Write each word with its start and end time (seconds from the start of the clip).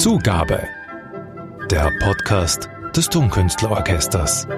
Zugabe. 0.00 0.66
Der 1.70 1.92
Podcast 2.02 2.70
des 2.96 3.10
Tonkünstlerorchesters. 3.10 4.48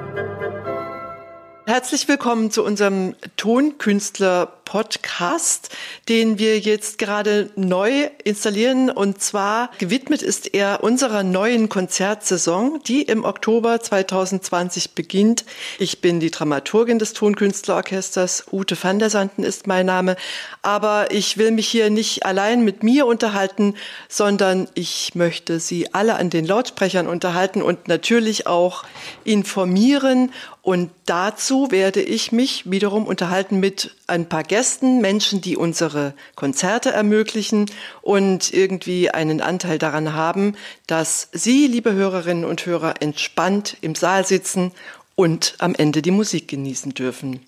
Herzlich 1.66 2.06
willkommen 2.06 2.52
zu 2.52 2.64
unserem 2.64 3.16
Tonkünstler 3.36 4.46
Podcast, 4.72 5.68
den 6.08 6.38
wir 6.38 6.58
jetzt 6.58 6.96
gerade 6.96 7.50
neu 7.56 8.08
installieren. 8.24 8.88
Und 8.88 9.20
zwar 9.20 9.70
gewidmet 9.76 10.22
ist 10.22 10.54
er 10.54 10.82
unserer 10.82 11.24
neuen 11.24 11.68
Konzertsaison, 11.68 12.80
die 12.82 13.02
im 13.02 13.26
Oktober 13.26 13.82
2020 13.82 14.94
beginnt. 14.94 15.44
Ich 15.78 16.00
bin 16.00 16.20
die 16.20 16.30
Dramaturgin 16.30 16.98
des 16.98 17.12
Tonkünstlerorchesters. 17.12 18.46
Ute 18.50 18.82
van 18.82 18.98
der 18.98 19.10
Sanden 19.10 19.42
ist 19.42 19.66
mein 19.66 19.84
Name. 19.84 20.16
Aber 20.62 21.10
ich 21.10 21.36
will 21.36 21.50
mich 21.50 21.68
hier 21.68 21.90
nicht 21.90 22.24
allein 22.24 22.64
mit 22.64 22.82
mir 22.82 23.04
unterhalten, 23.04 23.74
sondern 24.08 24.68
ich 24.72 25.14
möchte 25.14 25.60
Sie 25.60 25.92
alle 25.92 26.14
an 26.14 26.30
den 26.30 26.46
Lautsprechern 26.46 27.08
unterhalten 27.08 27.60
und 27.60 27.88
natürlich 27.88 28.46
auch 28.46 28.84
informieren. 29.24 30.32
Und 30.62 30.92
dazu 31.04 31.70
werde 31.70 32.00
ich 32.00 32.32
mich 32.32 32.70
wiederum 32.70 33.06
unterhalten 33.06 33.60
mit 33.60 33.96
ein 34.12 34.28
paar 34.28 34.44
Gästen, 34.44 35.00
Menschen, 35.00 35.40
die 35.40 35.56
unsere 35.56 36.14
Konzerte 36.36 36.92
ermöglichen 36.92 37.66
und 38.02 38.52
irgendwie 38.52 39.10
einen 39.10 39.40
Anteil 39.40 39.78
daran 39.78 40.12
haben, 40.12 40.54
dass 40.86 41.30
Sie, 41.32 41.66
liebe 41.66 41.92
Hörerinnen 41.94 42.44
und 42.44 42.66
Hörer, 42.66 42.94
entspannt 43.00 43.78
im 43.80 43.94
Saal 43.94 44.26
sitzen 44.26 44.72
und 45.14 45.54
am 45.58 45.74
Ende 45.74 46.02
die 46.02 46.10
Musik 46.10 46.46
genießen 46.48 46.92
dürfen. 46.92 47.40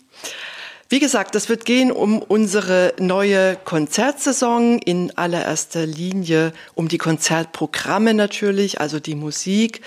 Wie 0.95 1.01
gesagt, 1.01 1.35
es 1.35 1.49
wird 1.49 1.65
gehen 1.65 1.91
um 1.91 2.23
unsere 2.23 2.95
neue 3.01 3.57
Konzertsaison, 3.57 4.79
in 4.79 5.11
allererster 5.19 5.87
Linie 5.87 6.53
um 6.77 6.87
die 6.87 6.99
Konzertprogramme 6.99 8.15
natürlich, 8.15 8.81
also 8.81 9.01
die 9.01 9.17
Musik, 9.17 9.81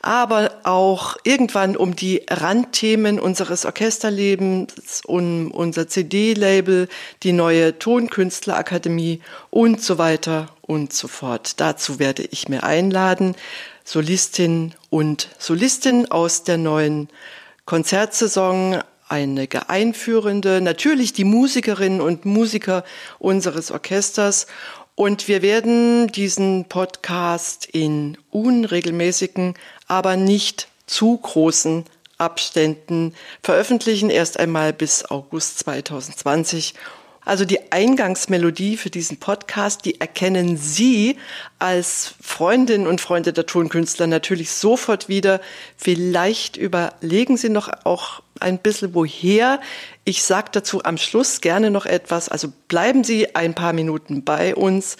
aber 0.00 0.52
auch 0.62 1.18
irgendwann 1.22 1.76
um 1.76 1.94
die 1.94 2.22
Randthemen 2.30 3.20
unseres 3.20 3.66
Orchesterlebens, 3.66 5.02
um 5.04 5.50
unser 5.50 5.86
CD-Label, 5.86 6.88
die 7.24 7.32
neue 7.32 7.78
Tonkünstlerakademie 7.78 9.20
und 9.50 9.82
so 9.82 9.98
weiter 9.98 10.48
und 10.62 10.94
so 10.94 11.08
fort. 11.08 11.60
Dazu 11.60 11.98
werde 11.98 12.22
ich 12.30 12.48
mir 12.48 12.62
einladen, 12.62 13.34
Solistin 13.84 14.72
und 14.88 15.28
Solistin 15.38 16.10
aus 16.10 16.42
der 16.42 16.56
neuen 16.56 17.10
Konzertsaison 17.66 18.82
einige 19.14 19.68
Einführende, 19.68 20.60
natürlich 20.60 21.12
die 21.12 21.22
Musikerinnen 21.22 22.00
und 22.00 22.24
Musiker 22.24 22.82
unseres 23.20 23.70
Orchesters. 23.70 24.48
Und 24.96 25.28
wir 25.28 25.40
werden 25.40 26.08
diesen 26.08 26.64
Podcast 26.64 27.66
in 27.66 28.18
unregelmäßigen, 28.32 29.54
aber 29.86 30.16
nicht 30.16 30.66
zu 30.86 31.16
großen 31.16 31.84
Abständen 32.18 33.14
veröffentlichen, 33.40 34.10
erst 34.10 34.40
einmal 34.40 34.72
bis 34.72 35.04
August 35.04 35.60
2020 35.60 36.74
also 37.24 37.44
die 37.44 37.72
Eingangsmelodie 37.72 38.76
für 38.76 38.90
diesen 38.90 39.18
Podcast, 39.18 39.84
die 39.84 40.00
erkennen 40.00 40.56
Sie 40.56 41.16
als 41.58 42.14
Freundinnen 42.20 42.86
und 42.86 43.00
Freunde 43.00 43.32
der 43.32 43.46
Tonkünstler 43.46 44.06
natürlich 44.06 44.50
sofort 44.50 45.08
wieder. 45.08 45.40
Vielleicht 45.76 46.56
überlegen 46.56 47.36
Sie 47.36 47.48
noch 47.48 47.70
auch 47.84 48.22
ein 48.40 48.58
bisschen 48.58 48.94
woher. 48.94 49.60
Ich 50.04 50.22
sage 50.22 50.48
dazu 50.52 50.84
am 50.84 50.98
Schluss 50.98 51.40
gerne 51.40 51.70
noch 51.70 51.86
etwas. 51.86 52.28
Also 52.28 52.52
bleiben 52.68 53.04
Sie 53.04 53.34
ein 53.34 53.54
paar 53.54 53.72
Minuten 53.72 54.24
bei 54.24 54.54
uns, 54.54 54.96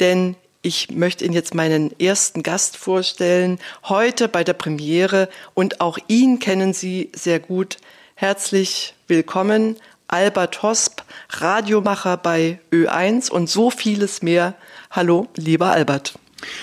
denn 0.00 0.36
ich 0.62 0.90
möchte 0.90 1.24
Ihnen 1.24 1.34
jetzt 1.34 1.54
meinen 1.54 1.98
ersten 2.00 2.42
Gast 2.42 2.78
vorstellen, 2.78 3.58
heute 3.84 4.28
bei 4.28 4.44
der 4.44 4.54
Premiere 4.54 5.28
und 5.52 5.82
auch 5.82 5.98
ihn 6.08 6.38
kennen 6.38 6.72
Sie 6.72 7.10
sehr 7.14 7.38
gut. 7.38 7.76
Herzlich 8.14 8.94
willkommen, 9.06 9.76
Albert 10.08 10.62
Hosp, 10.62 11.02
Radiomacher 11.30 12.16
bei 12.16 12.60
Ö1 12.72 13.30
und 13.30 13.48
so 13.48 13.70
vieles 13.70 14.22
mehr. 14.22 14.54
Hallo, 14.90 15.28
lieber 15.36 15.72
Albert. 15.72 16.14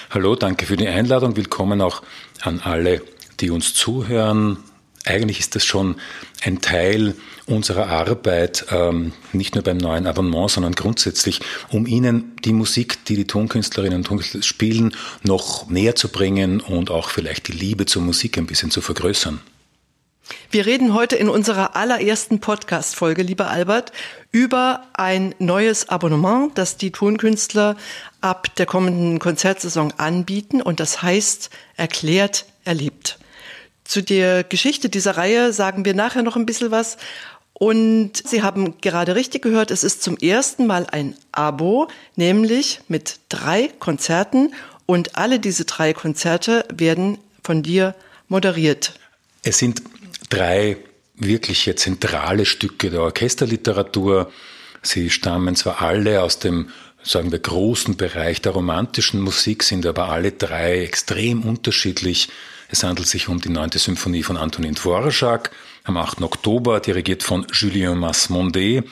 Hallo, 0.10 0.36
danke 0.36 0.66
für 0.66 0.78
die 0.78 0.88
Einladung. 0.88 1.36
Willkommen 1.36 1.82
auch 1.82 2.02
an 2.42 2.62
alle, 2.64 3.02
die 3.40 3.50
uns 3.50 3.74
zuhören. 3.74 4.58
Eigentlich 5.06 5.40
ist 5.40 5.56
das 5.56 5.66
schon 5.66 5.96
ein 6.44 6.62
Teil 6.62 7.16
unserer 7.48 7.88
Arbeit, 7.88 8.68
ähm, 8.70 9.14
nicht 9.34 9.56
nur 9.56 9.64
beim 9.64 9.78
neuen 9.78 10.06
Abonnement, 10.06 10.52
sondern 10.52 10.74
grundsätzlich, 10.74 11.40
um 11.70 11.88
Ihnen 11.88 12.36
die 12.46 12.54
Musik, 12.54 13.04
die 13.06 13.16
die 13.16 13.26
Tonkünstlerinnen 13.26 13.98
und 13.98 14.04
Tonkünstler 14.06 14.44
spielen, 14.44 14.96
noch 15.24 15.68
näher 15.70 15.96
zu 15.96 16.10
bringen 16.10 16.62
und 16.62 16.92
auch 16.92 17.10
vielleicht 17.10 17.48
die 17.48 17.54
Liebe 17.54 17.88
zur 17.88 18.04
Musik 18.04 18.38
ein 18.38 18.46
bisschen 18.46 18.70
zu 18.70 18.82
vergrößern. 18.82 19.40
Wir 20.50 20.66
reden 20.66 20.94
heute 20.94 21.16
in 21.16 21.30
unserer 21.30 21.76
allerersten 21.76 22.40
Podcast-Folge, 22.40 23.24
lieber 23.24 23.50
Albert, 23.50 23.92
über 24.32 24.84
ein 24.94 25.34
neues 25.40 25.90
Abonnement, 25.90 26.58
das 26.58 26.78
die 26.78 26.92
Tonkünstler 26.92 27.78
ab 28.22 28.56
der 28.56 28.66
kommenden 28.66 29.20
Konzertsaison 29.20 29.94
anbieten 29.98 30.62
und 30.62 30.80
das 30.80 31.02
heißt 31.02 31.50
erklärt, 31.78 32.46
erlebt. 32.66 33.18
Zu 33.84 34.02
der 34.02 34.44
Geschichte 34.44 34.90
dieser 34.90 35.18
Reihe 35.18 35.54
sagen 35.54 35.86
wir 35.86 35.94
nachher 35.94 36.24
noch 36.24 36.36
ein 36.36 36.46
bisschen 36.46 36.72
was. 36.72 36.98
Und 37.54 38.14
Sie 38.26 38.42
haben 38.42 38.80
gerade 38.82 39.16
richtig 39.16 39.42
gehört, 39.42 39.70
es 39.70 39.84
ist 39.84 40.02
zum 40.02 40.18
ersten 40.18 40.66
Mal 40.66 40.88
ein 40.90 41.16
Abo, 41.32 41.88
nämlich 42.16 42.82
mit 42.88 43.20
drei 43.30 43.70
Konzerten 43.80 44.54
und 44.86 45.16
alle 45.18 45.40
diese 45.40 45.66
drei 45.66 45.94
Konzerte 45.94 46.66
werden 46.74 47.18
von 47.44 47.64
dir 47.64 47.96
moderiert. 48.30 48.94
Es 49.44 49.58
sind 49.58 49.82
drei 50.32 50.78
wirkliche 51.16 51.76
zentrale 51.76 52.46
Stücke 52.46 52.90
der 52.90 53.02
Orchesterliteratur. 53.02 54.32
Sie 54.82 55.12
stammen 55.12 55.56
zwar 55.56 55.82
alle 55.82 56.24
aus 56.24 56.40
dem 56.40 56.70
sagen 57.04 57.32
wir, 57.32 57.40
großen 57.40 57.98
Bereich 57.98 58.42
der 58.42 58.52
romantischen 58.52 59.22
Musik, 59.22 59.64
sind 59.64 59.86
aber 59.86 60.10
alle 60.10 60.32
drei 60.32 60.84
extrem 60.84 61.42
unterschiedlich. 61.42 62.30
Es 62.70 62.84
handelt 62.84 63.08
sich 63.08 63.28
um 63.28 63.42
die 63.42 63.50
neunte 63.50 63.80
Symphonie 63.80 64.24
von 64.24 64.38
Antonin 64.38 64.76
Dvorak, 64.76 65.52
am 65.84 65.98
8. 65.98 66.22
Oktober, 66.22 66.80
dirigiert 66.80 67.24
von 67.24 67.46
Julien 67.52 67.98
Masmondet. 67.98 68.86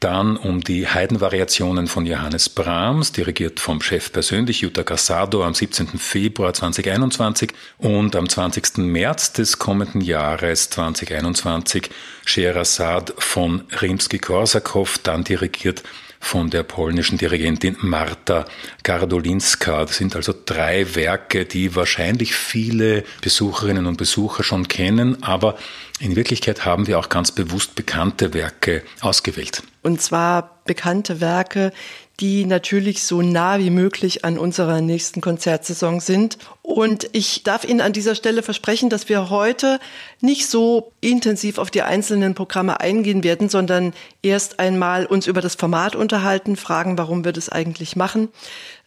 Dann 0.00 0.36
um 0.36 0.60
die 0.60 0.86
Heidenvariationen 0.86 1.86
von 1.86 2.04
Johannes 2.04 2.48
Brahms, 2.48 3.12
dirigiert 3.12 3.60
vom 3.60 3.80
Chef 3.80 4.12
persönlich 4.12 4.60
Jutta 4.60 4.82
Casado 4.82 5.42
am 5.44 5.54
17. 5.54 5.98
Februar 5.98 6.52
2021 6.52 7.52
und 7.78 8.14
am 8.16 8.28
20. 8.28 8.78
März 8.78 9.32
des 9.32 9.58
kommenden 9.58 10.00
Jahres 10.00 10.70
2021 10.70 11.90
Scheherazade 12.24 13.14
von 13.18 13.64
Rimsky-Korsakow, 13.80 14.98
dann 15.02 15.24
dirigiert 15.24 15.82
von 16.24 16.50
der 16.50 16.62
polnischen 16.62 17.18
Dirigentin 17.18 17.76
Marta 17.80 18.46
Gardolinska. 18.82 19.84
Das 19.84 19.96
sind 19.96 20.16
also 20.16 20.34
drei 20.44 20.94
Werke, 20.94 21.44
die 21.44 21.76
wahrscheinlich 21.76 22.34
viele 22.34 23.04
Besucherinnen 23.20 23.86
und 23.86 23.98
Besucher 23.98 24.42
schon 24.42 24.66
kennen, 24.66 25.22
aber 25.22 25.56
in 26.00 26.16
Wirklichkeit 26.16 26.64
haben 26.64 26.86
wir 26.86 26.98
auch 26.98 27.08
ganz 27.08 27.30
bewusst 27.30 27.74
bekannte 27.74 28.34
Werke 28.34 28.82
ausgewählt. 29.00 29.62
Und 29.82 30.00
zwar 30.00 30.60
bekannte 30.64 31.20
Werke, 31.20 31.72
die 32.20 32.44
natürlich 32.44 33.02
so 33.02 33.22
nah 33.22 33.58
wie 33.58 33.70
möglich 33.70 34.24
an 34.24 34.38
unserer 34.38 34.80
nächsten 34.80 35.20
Konzertsaison 35.20 36.00
sind. 36.00 36.38
Und 36.62 37.08
ich 37.12 37.42
darf 37.42 37.64
Ihnen 37.64 37.80
an 37.80 37.92
dieser 37.92 38.14
Stelle 38.14 38.42
versprechen, 38.42 38.88
dass 38.88 39.08
wir 39.08 39.30
heute 39.30 39.80
nicht 40.20 40.46
so 40.46 40.92
intensiv 41.00 41.58
auf 41.58 41.70
die 41.70 41.82
einzelnen 41.82 42.34
Programme 42.34 42.80
eingehen 42.80 43.24
werden, 43.24 43.48
sondern 43.48 43.94
erst 44.22 44.60
einmal 44.60 45.06
uns 45.06 45.26
über 45.26 45.40
das 45.40 45.56
Format 45.56 45.96
unterhalten, 45.96 46.56
fragen, 46.56 46.96
warum 46.98 47.24
wir 47.24 47.32
das 47.32 47.48
eigentlich 47.48 47.96
machen 47.96 48.28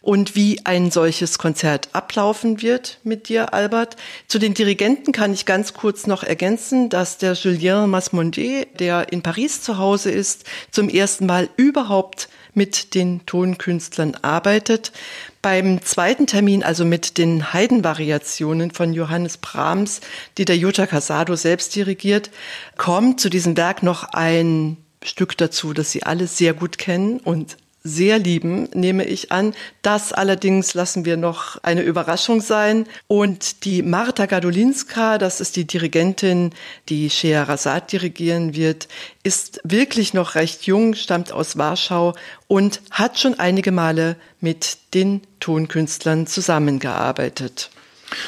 und 0.00 0.34
wie 0.34 0.64
ein 0.64 0.90
solches 0.90 1.38
Konzert 1.38 1.90
ablaufen 1.92 2.62
wird 2.62 2.98
mit 3.04 3.28
dir, 3.28 3.52
Albert. 3.52 3.96
Zu 4.26 4.38
den 4.38 4.54
Dirigenten 4.54 5.12
kann 5.12 5.34
ich 5.34 5.44
ganz 5.44 5.74
kurz 5.74 6.06
noch 6.06 6.22
ergänzen, 6.22 6.88
dass 6.88 7.18
der 7.18 7.34
Julien 7.34 7.90
Masmondet, 7.90 8.80
der 8.80 9.12
in 9.12 9.22
Paris 9.22 9.60
zu 9.60 9.76
Hause 9.76 10.10
ist, 10.10 10.44
zum 10.70 10.88
ersten 10.88 11.26
Mal 11.26 11.50
überhaupt 11.56 12.28
mit 12.58 12.94
den 12.94 13.24
Tonkünstlern 13.24 14.16
arbeitet. 14.20 14.92
Beim 15.40 15.80
zweiten 15.80 16.26
Termin, 16.26 16.62
also 16.62 16.84
mit 16.84 17.16
den 17.16 17.54
Heidenvariationen 17.54 18.72
von 18.72 18.92
Johannes 18.92 19.38
Brahms, 19.38 20.02
die 20.36 20.44
der 20.44 20.58
Jutta 20.58 20.86
Casado 20.86 21.36
selbst 21.36 21.74
dirigiert, 21.74 22.30
kommt 22.76 23.20
zu 23.20 23.30
diesem 23.30 23.56
Werk 23.56 23.82
noch 23.82 24.04
ein 24.12 24.76
Stück 25.02 25.38
dazu, 25.38 25.72
das 25.72 25.92
Sie 25.92 26.02
alle 26.02 26.26
sehr 26.26 26.52
gut 26.52 26.76
kennen 26.76 27.20
und 27.20 27.56
sehr 27.88 28.18
lieben, 28.18 28.68
nehme 28.74 29.04
ich 29.04 29.32
an. 29.32 29.54
Das 29.82 30.12
allerdings 30.12 30.74
lassen 30.74 31.04
wir 31.04 31.16
noch 31.16 31.62
eine 31.62 31.82
Überraschung 31.82 32.40
sein. 32.40 32.86
Und 33.06 33.64
die 33.64 33.82
Marta 33.82 34.26
Gadolinska, 34.26 35.18
das 35.18 35.40
ist 35.40 35.56
die 35.56 35.66
Dirigentin, 35.66 36.52
die 36.88 37.10
Scheherazad 37.10 37.90
dirigieren 37.92 38.54
wird, 38.54 38.88
ist 39.22 39.60
wirklich 39.64 40.14
noch 40.14 40.34
recht 40.34 40.64
jung, 40.64 40.94
stammt 40.94 41.32
aus 41.32 41.58
Warschau 41.58 42.14
und 42.46 42.80
hat 42.90 43.18
schon 43.18 43.38
einige 43.38 43.72
Male 43.72 44.16
mit 44.40 44.78
den 44.94 45.22
Tonkünstlern 45.40 46.26
zusammengearbeitet. 46.26 47.70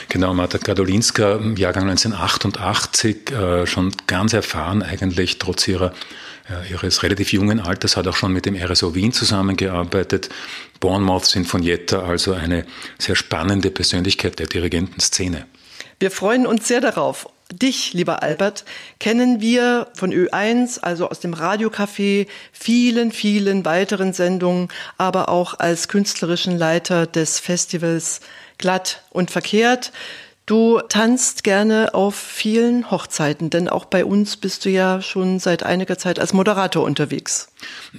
Genau, 0.09 0.35
Marta 0.35 0.59
Gadolinska, 0.59 1.41
Jahrgang 1.57 1.89
1988, 1.89 3.31
äh, 3.31 3.67
schon 3.67 3.93
ganz 4.07 4.33
erfahren 4.33 4.83
eigentlich, 4.83 5.39
trotz 5.39 5.67
ihrer 5.69 5.93
ihres 6.69 7.03
relativ 7.03 7.33
jungen 7.33 7.61
Alters, 7.61 7.97
hat 7.97 8.07
auch 8.07 8.17
schon 8.17 8.33
mit 8.33 8.47
dem 8.47 8.57
RSO 8.57 8.95
Wien 8.95 9.13
zusammengearbeitet. 9.13 10.29
Bournemouth 10.81 11.27
Sinfonietta, 11.27 12.03
also 12.03 12.33
eine 12.33 12.65
sehr 12.99 13.17
spannende 13.17 13.71
Persönlichkeit 13.71 14.39
der 14.39 14.47
Dirigentenszene. 14.47 15.47
Wir 15.99 16.11
freuen 16.11 16.47
uns 16.47 16.67
sehr 16.67 16.81
darauf. 16.81 17.29
Dich, 17.53 17.95
lieber 17.95 18.23
Albert, 18.23 18.65
kennen 19.01 19.41
wir 19.41 19.89
von 19.95 20.13
Ö1, 20.13 20.81
also 20.81 21.11
aus 21.11 21.19
dem 21.19 21.35
Radiocafé, 21.35 22.29
vielen, 22.53 23.11
vielen 23.11 23.65
weiteren 23.65 24.13
Sendungen, 24.13 24.69
aber 24.99 25.29
auch 25.29 25.59
als 25.59 25.89
künstlerischen 25.89 26.57
Leiter 26.57 27.07
des 27.07 27.41
Festivals 27.41 28.21
Glatt 28.57 29.03
und 29.11 29.31
Verkehrt. 29.31 29.93
Du 30.51 30.81
tanzt 30.81 31.45
gerne 31.45 31.95
auf 31.95 32.17
vielen 32.17 32.91
Hochzeiten, 32.91 33.51
denn 33.51 33.69
auch 33.69 33.85
bei 33.85 34.05
uns 34.05 34.37
bist 34.37 34.65
du 34.65 34.69
ja 34.69 35.01
schon 35.01 35.39
seit 35.39 35.63
einiger 35.63 35.97
Zeit 35.97 36.19
als 36.19 36.33
Moderator 36.33 36.83
unterwegs. 36.83 37.53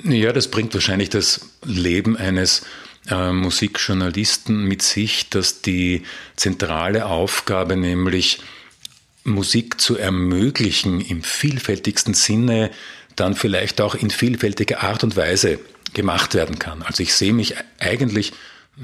Ja, 0.04 0.34
das 0.34 0.50
bringt 0.50 0.74
wahrscheinlich 0.74 1.10
das 1.10 1.40
Leben 1.64 2.18
eines 2.18 2.64
äh, 3.10 3.32
Musikjournalisten 3.32 4.66
mit 4.66 4.82
sich, 4.82 5.30
dass 5.30 5.62
die 5.62 6.04
zentrale 6.36 7.06
Aufgabe, 7.06 7.78
nämlich 7.78 8.42
Musik 9.24 9.80
zu 9.80 9.98
ermöglichen 9.98 11.00
im 11.00 11.24
vielfältigsten 11.24 12.16
Sinne, 12.16 12.70
dann 13.16 13.34
vielleicht 13.34 13.80
auch 13.80 13.96
in 13.96 14.10
vielfältiger 14.10 14.84
Art 14.84 15.06
und 15.06 15.16
Weise 15.16 15.58
gemacht 15.94 16.34
werden 16.34 16.60
kann. 16.60 16.82
Also 16.82 17.02
ich 17.02 17.14
sehe 17.14 17.32
mich 17.32 17.56
eigentlich 17.80 18.34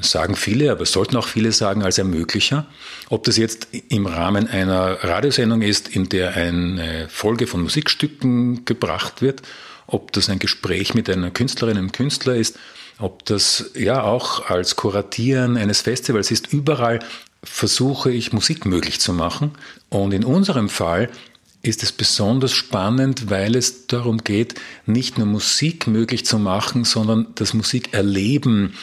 sagen 0.01 0.36
viele, 0.36 0.72
aber 0.72 0.81
es 0.81 0.92
sollten 0.92 1.16
auch 1.16 1.28
viele 1.28 1.51
sagen, 1.51 1.84
als 1.84 1.98
Ermöglicher. 1.98 2.68
Ob 3.10 3.24
das 3.24 3.38
jetzt 3.38 3.69
im 3.89 4.06
Rahmen 4.06 4.48
einer 4.48 5.04
Radiosendung 5.04 5.62
ist, 5.62 5.88
in 5.88 6.10
der 6.10 6.36
eine 6.36 7.07
Folge 7.10 7.48
von 7.48 7.62
Musikstücken 7.62 8.66
gebracht 8.66 9.22
wird, 9.22 9.42
ob 9.88 10.12
das 10.12 10.30
ein 10.30 10.39
Gespräch 10.39 10.94
mit 10.94 11.10
einer 11.10 11.31
Künstlerin, 11.31 11.78
einem 11.78 11.92
Künstler 11.92 12.36
ist, 12.36 12.57
ob 13.00 13.25
das 13.25 13.72
ja 13.75 14.04
auch 14.04 14.50
als 14.50 14.75
Kuratieren 14.75 15.56
eines 15.56 15.81
Festivals 15.81 16.31
ist, 16.31 16.51
überall 16.51 17.00
versuche 17.44 18.12
ich 18.12 18.33
Musik 18.33 18.66
möglich 18.66 19.00
zu 19.00 19.13
machen. 19.13 19.51
Und 19.90 20.13
in 20.13 20.25
unserem 20.25 20.69
Fall 20.69 21.10
ist 21.62 21.83
es 21.83 21.92
besonders 21.92 22.54
spannend, 22.54 23.30
weil 23.30 23.56
es 23.56 23.88
darum 23.88 24.19
geht, 24.19 24.56
nicht 24.86 25.18
nur 25.18 25.28
Musik 25.28 25.88
möglich 25.88 26.25
zu 26.25 26.40
machen, 26.40 26.83
sondern 26.83 27.28
das 27.36 27.54
Musikerleben 27.54 28.74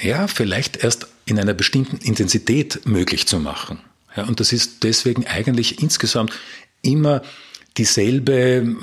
ja, 0.00 0.26
vielleicht 0.26 0.76
erst 0.78 1.06
in 1.24 1.38
einer 1.38 1.54
bestimmten 1.54 1.96
Intensität 1.98 2.86
möglich 2.86 3.26
zu 3.26 3.38
machen. 3.38 3.80
Ja, 4.16 4.24
und 4.24 4.40
das 4.40 4.52
ist 4.52 4.82
deswegen 4.84 5.26
eigentlich 5.26 5.82
insgesamt 5.82 6.32
immer 6.82 7.22
dieselbe, 7.76 8.76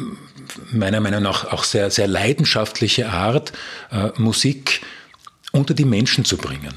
meiner 0.71 1.00
Meinung 1.00 1.24
nach 1.24 1.45
auch 1.45 1.63
sehr, 1.63 1.89
sehr 1.89 2.07
leidenschaftliche 2.07 3.10
Art, 3.10 3.54
äh, 3.92 4.10
Musik 4.18 4.81
unter 5.51 5.74
die 5.74 5.86
Menschen 5.86 6.25
zu 6.25 6.38
bringen 6.38 6.74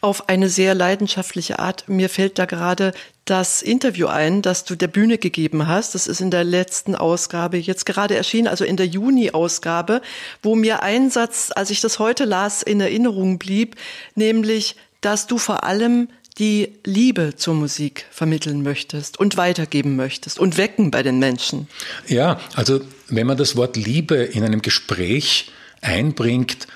auf 0.00 0.28
eine 0.28 0.48
sehr 0.48 0.74
leidenschaftliche 0.74 1.58
Art. 1.58 1.88
Mir 1.88 2.08
fällt 2.08 2.38
da 2.38 2.46
gerade 2.46 2.92
das 3.24 3.62
Interview 3.62 4.06
ein, 4.06 4.42
das 4.42 4.64
du 4.64 4.74
der 4.74 4.88
Bühne 4.88 5.18
gegeben 5.18 5.68
hast. 5.68 5.94
Das 5.94 6.06
ist 6.06 6.20
in 6.20 6.30
der 6.30 6.44
letzten 6.44 6.94
Ausgabe 6.94 7.58
jetzt 7.58 7.86
gerade 7.86 8.16
erschienen, 8.16 8.48
also 8.48 8.64
in 8.64 8.76
der 8.76 8.86
Juni-Ausgabe, 8.86 10.00
wo 10.42 10.56
mir 10.56 10.82
ein 10.82 11.10
Satz, 11.10 11.50
als 11.54 11.70
ich 11.70 11.80
das 11.80 11.98
heute 11.98 12.24
las, 12.24 12.62
in 12.62 12.80
Erinnerung 12.80 13.38
blieb, 13.38 13.76
nämlich, 14.14 14.76
dass 15.00 15.26
du 15.26 15.38
vor 15.38 15.64
allem 15.64 16.08
die 16.38 16.72
Liebe 16.84 17.34
zur 17.36 17.54
Musik 17.54 18.06
vermitteln 18.10 18.62
möchtest 18.62 19.18
und 19.18 19.36
weitergeben 19.36 19.96
möchtest 19.96 20.38
und 20.38 20.56
wecken 20.56 20.90
bei 20.90 21.02
den 21.02 21.18
Menschen. 21.18 21.68
Ja, 22.06 22.40
also 22.54 22.80
wenn 23.08 23.26
man 23.26 23.36
das 23.36 23.56
Wort 23.56 23.76
Liebe 23.76 24.16
in 24.16 24.42
einem 24.44 24.62
Gespräch 24.62 25.50
einbringt, 25.82 26.66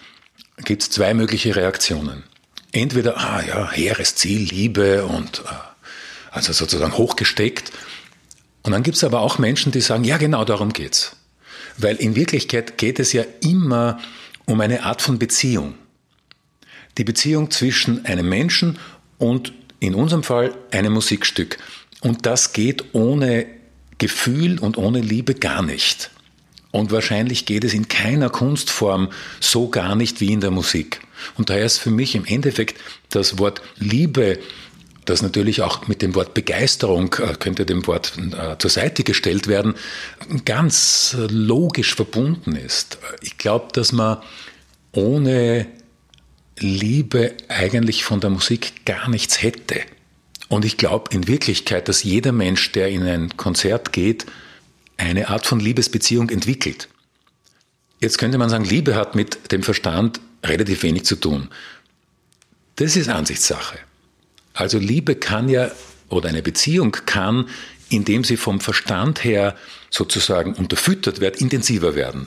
gibt 0.64 0.82
es 0.82 0.90
zwei 0.90 1.14
mögliche 1.14 1.56
Reaktionen 1.56 2.24
entweder, 2.74 3.16
ah 3.18 3.42
ja, 3.42 3.70
hehres 3.70 4.16
Ziel, 4.16 4.48
Liebe 4.48 5.04
und 5.04 5.40
äh, 5.40 5.52
also 6.30 6.52
sozusagen 6.52 6.96
hochgesteckt. 6.96 7.72
Und 8.62 8.72
dann 8.72 8.82
gibt 8.82 8.96
es 8.96 9.04
aber 9.04 9.20
auch 9.20 9.38
Menschen, 9.38 9.72
die 9.72 9.80
sagen, 9.80 10.04
ja, 10.04 10.16
genau 10.16 10.44
darum 10.44 10.72
geht's. 10.72 11.16
Weil 11.76 11.96
in 11.96 12.16
Wirklichkeit 12.16 12.78
geht 12.78 12.98
es 12.98 13.12
ja 13.12 13.24
immer 13.40 14.00
um 14.46 14.60
eine 14.60 14.84
Art 14.84 15.02
von 15.02 15.18
Beziehung. 15.18 15.74
Die 16.98 17.04
Beziehung 17.04 17.50
zwischen 17.50 18.04
einem 18.04 18.28
Menschen 18.28 18.78
und 19.18 19.52
in 19.80 19.94
unserem 19.94 20.22
Fall 20.22 20.54
einem 20.70 20.92
Musikstück. 20.92 21.58
Und 22.00 22.26
das 22.26 22.52
geht 22.52 22.94
ohne 22.94 23.46
Gefühl 23.98 24.58
und 24.58 24.76
ohne 24.78 25.00
Liebe 25.00 25.34
gar 25.34 25.62
nicht. 25.62 26.10
Und 26.74 26.90
wahrscheinlich 26.90 27.46
geht 27.46 27.62
es 27.62 27.72
in 27.72 27.86
keiner 27.86 28.30
Kunstform 28.30 29.10
so 29.38 29.68
gar 29.68 29.94
nicht 29.94 30.20
wie 30.20 30.32
in 30.32 30.40
der 30.40 30.50
Musik. 30.50 31.02
Und 31.36 31.48
daher 31.48 31.64
ist 31.64 31.78
für 31.78 31.92
mich 31.92 32.16
im 32.16 32.24
Endeffekt 32.24 32.80
das 33.10 33.38
Wort 33.38 33.62
Liebe, 33.76 34.40
das 35.04 35.22
natürlich 35.22 35.62
auch 35.62 35.86
mit 35.86 36.02
dem 36.02 36.16
Wort 36.16 36.34
Begeisterung, 36.34 37.14
äh, 37.20 37.34
könnte 37.38 37.64
dem 37.64 37.86
Wort 37.86 38.14
äh, 38.18 38.58
zur 38.58 38.70
Seite 38.70 39.04
gestellt 39.04 39.46
werden, 39.46 39.74
ganz 40.44 41.16
logisch 41.28 41.94
verbunden 41.94 42.56
ist. 42.56 42.98
Ich 43.22 43.38
glaube, 43.38 43.68
dass 43.72 43.92
man 43.92 44.18
ohne 44.90 45.68
Liebe 46.58 47.34
eigentlich 47.46 48.02
von 48.02 48.18
der 48.18 48.30
Musik 48.30 48.84
gar 48.84 49.08
nichts 49.08 49.40
hätte. 49.44 49.80
Und 50.48 50.64
ich 50.64 50.76
glaube 50.76 51.14
in 51.14 51.28
Wirklichkeit, 51.28 51.86
dass 51.86 52.02
jeder 52.02 52.32
Mensch, 52.32 52.72
der 52.72 52.88
in 52.88 53.04
ein 53.04 53.36
Konzert 53.36 53.92
geht, 53.92 54.26
eine 54.96 55.29
Art 55.29 55.46
von 55.46 55.61
Liebesbeziehung 55.61 56.31
entwickelt. 56.31 56.88
Jetzt 58.00 58.19
könnte 58.19 58.38
man 58.38 58.50
sagen, 58.50 58.64
Liebe 58.64 58.94
hat 58.94 59.14
mit 59.14 59.52
dem 59.52 59.62
Verstand 59.62 60.20
relativ 60.44 60.82
wenig 60.82 61.05
zu 61.05 61.17
tun. 61.17 61.49
Das 62.76 62.96
ist 62.96 63.08
Ansichtssache. 63.08 63.79
Also 64.52 64.79
Liebe 64.79 65.14
kann 65.14 65.49
ja, 65.49 65.70
oder 66.08 66.29
eine 66.29 66.43
Beziehung 66.43 66.93
kann, 66.93 67.49
indem 67.88 68.25
sie 68.25 68.37
vom 68.37 68.61
Verstand 68.61 69.25
her 69.25 69.56
sozusagen 69.91 70.55
unterfüttert 70.55 71.20
wird, 71.20 71.41
intensiver 71.41 71.94
werden. 71.94 72.26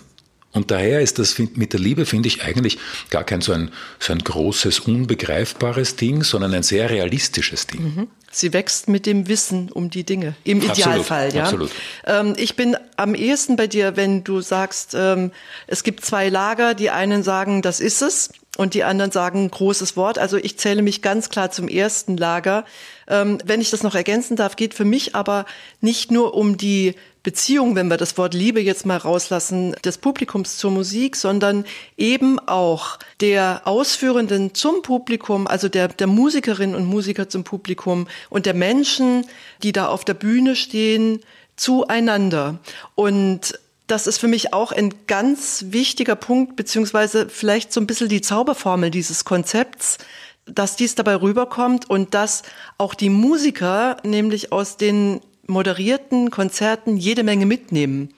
Und 0.58 0.72
daher 0.72 1.02
ist 1.02 1.20
das 1.20 1.38
mit 1.38 1.74
der 1.74 1.80
Liebe, 1.80 2.06
finde 2.08 2.28
ich, 2.28 2.44
eigentlich 2.44 2.80
gar 3.12 3.24
kein 3.24 3.42
so 3.42 3.54
ein, 3.54 3.72
so 4.00 4.12
ein 4.12 4.20
großes, 4.20 4.80
unbegreifbares 4.80 5.96
Ding, 5.96 6.24
sondern 6.24 6.54
ein 6.54 6.64
sehr 6.64 6.90
realistisches 6.90 7.68
Ding. 7.68 7.84
Mhm. 7.84 8.08
Sie 8.32 8.54
wächst 8.54 8.90
mit 8.90 9.06
dem 9.06 9.28
Wissen 9.28 9.72
um 9.72 9.90
die 9.90 10.04
Dinge, 10.04 10.36
im 10.44 10.62
Idealfall. 10.62 11.28
Absolut, 11.28 11.34
ja. 11.36 11.44
Absolut. 11.44 11.72
Ähm, 12.06 12.34
ich 12.38 12.56
bin 12.56 12.76
am 12.98 13.14
ehesten 13.14 13.56
bei 13.56 13.68
dir, 13.68 13.96
wenn 13.96 14.24
du 14.24 14.42
sagst, 14.42 14.96
ähm, 14.96 15.32
es 15.68 15.84
gibt 15.84 16.04
zwei 16.04 16.30
Lager. 16.30 16.74
Die 16.74 16.90
einen 16.90 17.24
sagen, 17.24 17.62
das 17.62 17.80
ist 17.80 18.02
es, 18.02 18.32
und 18.58 18.74
die 18.74 18.84
anderen 18.84 19.12
sagen, 19.12 19.50
großes 19.50 19.96
Wort. 19.96 20.18
Also 20.18 20.38
ich 20.38 20.58
zähle 20.58 20.82
mich 20.82 21.04
ganz 21.04 21.30
klar 21.30 21.52
zum 21.52 21.68
ersten 21.68 22.18
Lager. 22.18 22.66
Ähm, 23.08 23.38
wenn 23.46 23.62
ich 23.62 23.70
das 23.70 23.84
noch 23.84 23.94
ergänzen 23.94 24.36
darf, 24.36 24.56
geht 24.56 24.74
für 24.74 24.86
mich 24.86 25.16
aber 25.16 25.46
nicht 25.80 26.12
nur 26.12 26.34
um 26.34 26.58
die 26.58 26.96
Beziehung, 27.28 27.76
wenn 27.76 27.90
wir 27.90 27.98
das 27.98 28.18
Wort 28.18 28.34
Liebe 28.34 28.62
jetzt 28.62 28.86
mal 28.86 28.96
rauslassen, 28.96 29.76
des 29.84 29.98
Publikums 29.98 30.56
zur 30.56 30.72
Musik, 30.72 31.18
sondern 31.18 31.66
eben 31.98 32.40
auch 32.40 33.00
der 33.20 33.64
Ausführenden 33.66 34.54
zum 34.54 34.82
Publikum, 34.82 35.46
also 35.46 35.68
der, 35.68 35.90
der 35.90 36.08
Musikerinnen 36.08 36.74
und 36.74 36.86
Musiker 36.86 37.28
zum 37.28 37.44
Publikum 37.44 38.08
und 38.30 38.46
der 38.46 38.54
Menschen, 38.54 39.26
die 39.62 39.74
da 39.74 39.90
auf 39.90 40.06
der 40.06 40.14
Bühne 40.14 40.56
stehen, 40.56 41.20
zueinander. 41.58 42.60
Und 42.96 43.60
das 43.88 44.08
ist 44.08 44.20
für 44.20 44.30
mich 44.30 44.54
auch 44.54 44.72
ein 44.72 44.94
ganz 45.08 45.66
wichtiger 45.68 46.16
Punkt, 46.16 46.56
beziehungsweise 46.56 47.28
vielleicht 47.28 47.74
so 47.74 47.82
ein 47.82 47.88
bisschen 47.88 48.08
die 48.08 48.22
Zauberformel 48.22 48.90
dieses 48.90 49.26
Konzepts, 49.26 49.98
dass 50.46 50.78
dies 50.78 50.96
dabei 50.96 51.18
rüberkommt 51.18 51.90
und 51.90 52.14
dass 52.14 52.44
auch 52.78 52.94
die 52.94 53.10
Musiker 53.10 53.98
nämlich 54.04 54.54
aus 54.54 54.78
den 54.78 55.20
moderierten 55.48 56.32
Konzerten 56.32 56.98
jede 56.98 57.24
Menge 57.24 57.46
mitnehmen. 57.46 58.14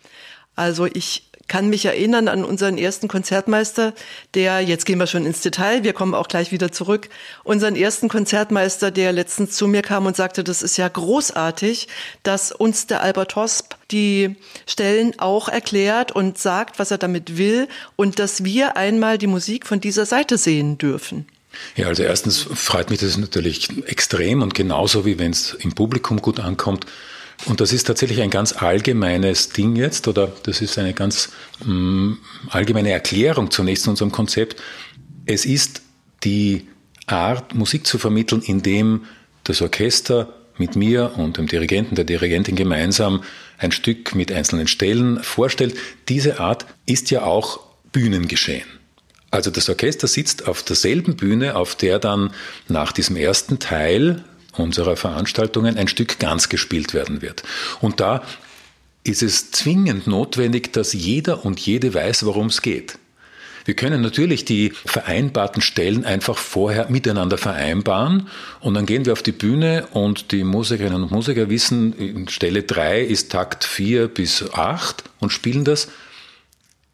Also 0.56 0.86
ich 0.86 1.30
kann 1.50 1.68
mich 1.68 1.86
erinnern 1.86 2.30
an 2.30 2.46
unseren 2.46 2.78
ersten 2.78 3.10
Konzertmeister, 3.10 3.94
der, 4.36 4.62
jetzt 4.62 4.86
gehen 4.86 5.00
wir 5.00 5.08
schon 5.08 5.26
ins 5.26 5.42
Detail, 5.42 5.84
wir 5.84 5.92
kommen 5.92 6.14
auch 6.14 6.30
gleich 6.30 6.52
wieder 6.54 6.72
zurück, 6.72 7.10
unseren 7.44 7.76
ersten 7.76 8.08
Konzertmeister, 8.08 8.92
der 8.92 9.12
letztens 9.12 9.58
zu 9.58 9.68
mir 9.68 9.82
kam 9.82 10.06
und 10.06 10.16
sagte, 10.16 10.44
das 10.44 10.62
ist 10.62 10.78
ja 10.78 10.88
großartig, 10.88 11.90
dass 12.24 12.54
uns 12.54 12.88
der 12.88 13.02
Albert 13.02 13.36
Hosp 13.36 13.74
die 13.92 14.36
Stellen 14.68 15.20
auch 15.20 15.50
erklärt 15.50 16.12
und 16.14 16.38
sagt, 16.38 16.80
was 16.80 16.92
er 16.92 17.00
damit 17.00 17.38
will 17.38 17.68
und 17.98 18.20
dass 18.20 18.46
wir 18.46 18.78
einmal 18.78 19.18
die 19.18 19.28
Musik 19.28 19.66
von 19.66 19.82
dieser 19.82 20.06
Seite 20.06 20.38
sehen 20.38 20.78
dürfen. 20.78 21.26
Ja, 21.76 21.88
also 21.88 22.04
erstens 22.04 22.38
freut 22.54 22.92
mich 22.92 23.00
das 23.00 23.18
natürlich 23.18 23.70
extrem 23.88 24.44
und 24.44 24.54
genauso 24.54 25.04
wie 25.06 25.18
wenn 25.18 25.32
es 25.32 25.56
im 25.56 25.74
Publikum 25.74 26.22
gut 26.22 26.40
ankommt, 26.40 26.86
und 27.46 27.62
das 27.62 27.72
ist 27.72 27.86
tatsächlich 27.86 28.22
ein 28.22 28.30
ganz 28.30 28.54
allgemeines 28.54 29.50
Ding 29.50 29.76
jetzt, 29.76 30.08
oder 30.08 30.32
das 30.44 30.62
ist 30.62 30.78
eine 30.78 30.94
ganz 30.94 31.30
mh, 31.66 31.74
mm, 31.74 32.18
allgemeine 32.50 32.92
Erklärung 32.92 33.50
zunächst 33.52 33.86
zu 33.86 33.90
unserem 33.90 34.12
Konzept. 34.12 34.62
Es 35.26 35.46
ist 35.46 35.82
die 36.24 36.68
Art, 37.08 37.56
Musik 37.56 37.88
zu 37.88 37.98
vermitteln, 37.98 38.42
indem 38.42 39.06
das 39.44 39.62
Orchester 39.62 40.34
mit 40.58 40.76
mir 40.76 41.14
und 41.18 41.38
dem 41.38 41.48
Dirigenten, 41.48 41.96
der 41.96 42.06
Dirigentin 42.06 42.56
gemeinsam 42.56 43.24
ein 43.58 43.72
Stück 43.72 44.14
mit 44.14 44.32
einzelnen 44.32 44.68
Stellen 44.68 45.24
vorstellt. 45.24 45.76
Diese 46.10 46.40
Art 46.40 46.66
ist 46.86 47.10
ja 47.10 47.24
auch 47.24 47.62
Bühnengeschehen. 47.92 48.68
Also 49.32 49.52
das 49.52 49.70
Orchester 49.70 50.08
sitzt 50.08 50.48
auf 50.48 50.64
derselben 50.64 51.16
Bühne, 51.16 51.56
auf 51.56 51.76
der 51.76 52.00
dann 52.00 52.32
nach 52.68 52.92
diesem 52.92 53.16
ersten 53.16 53.60
Teil 53.60 54.24
unserer 54.58 54.96
Veranstaltungen 54.96 55.78
ein 55.78 55.88
Stück 55.88 56.20
ganz 56.20 56.50
gespielt 56.50 56.94
werden 56.94 57.22
wird. 57.22 57.44
Und 57.82 58.00
da 58.00 58.24
ist 59.04 59.24
es 59.24 59.52
zwingend 59.52 60.08
notwendig, 60.08 60.74
dass 60.74 60.94
jeder 60.94 61.46
und 61.46 61.60
jede 61.60 61.94
weiß, 61.94 62.26
worum 62.26 62.48
es 62.48 62.62
geht. 62.62 62.98
Wir 63.66 63.76
können 63.76 64.02
natürlich 64.02 64.46
die 64.46 64.72
vereinbarten 64.86 65.62
Stellen 65.62 66.06
einfach 66.06 66.38
vorher 66.38 66.90
miteinander 66.90 67.38
vereinbaren 67.38 68.28
und 68.62 68.74
dann 68.74 68.86
gehen 68.86 69.06
wir 69.06 69.14
auf 69.14 69.22
die 69.22 69.32
Bühne 69.32 69.88
und 69.92 70.32
die 70.32 70.44
Musikerinnen 70.44 71.04
und 71.04 71.12
Musiker 71.12 71.50
wissen, 71.50 72.28
Stelle 72.30 72.64
3 72.64 73.02
ist 73.02 73.32
Takt 73.32 73.66
4 73.66 74.08
bis 74.08 74.52
8 74.54 75.04
und 75.20 75.32
spielen 75.32 75.66
das. 75.66 75.90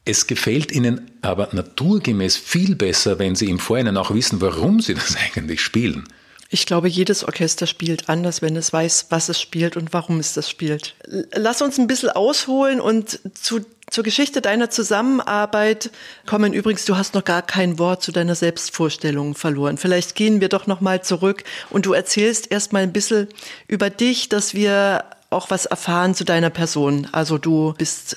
Es 0.04 0.26
gefällt 0.26 0.70
ihnen 0.70 1.10
aber 1.22 1.48
naturgemäß 1.52 2.36
viel 2.36 2.76
besser, 2.76 3.18
wenn 3.18 3.36
sie 3.36 3.48
im 3.48 3.58
Vorhinein 3.58 3.96
auch 3.96 4.12
wissen, 4.12 4.40
warum 4.40 4.80
sie 4.80 4.94
das 4.94 5.16
eigentlich 5.34 5.60
spielen. 5.60 6.04
Ich 6.48 6.66
glaube, 6.66 6.88
jedes 6.88 7.24
Orchester 7.24 7.66
spielt 7.66 8.08
anders, 8.08 8.42
wenn 8.42 8.56
es 8.56 8.72
weiß, 8.72 9.06
was 9.10 9.28
es 9.28 9.40
spielt 9.40 9.76
und 9.76 9.92
warum 9.92 10.20
es 10.20 10.32
das 10.32 10.48
spielt. 10.48 10.94
Lass 11.34 11.60
uns 11.62 11.78
ein 11.78 11.86
bisschen 11.88 12.10
ausholen 12.10 12.80
und 12.80 13.20
zu, 13.36 13.60
zur 13.90 14.04
Geschichte 14.04 14.40
deiner 14.40 14.70
Zusammenarbeit 14.70 15.90
kommen. 16.24 16.52
Übrigens, 16.52 16.84
du 16.84 16.96
hast 16.96 17.14
noch 17.14 17.24
gar 17.24 17.42
kein 17.42 17.78
Wort 17.78 18.02
zu 18.02 18.12
deiner 18.12 18.34
Selbstvorstellung 18.34 19.34
verloren. 19.34 19.76
Vielleicht 19.76 20.14
gehen 20.14 20.40
wir 20.40 20.48
doch 20.48 20.66
noch 20.66 20.80
mal 20.80 21.02
zurück 21.02 21.44
und 21.70 21.86
du 21.86 21.92
erzählst 21.92 22.50
erst 22.50 22.72
mal 22.72 22.82
ein 22.82 22.92
bisschen 22.92 23.28
über 23.66 23.90
dich, 23.90 24.28
dass 24.28 24.54
wir 24.54 25.04
auch 25.30 25.50
was 25.50 25.66
erfahren 25.66 26.14
zu 26.14 26.24
deiner 26.24 26.50
Person. 26.50 27.08
Also 27.10 27.38
du 27.38 27.74
bist 27.76 28.16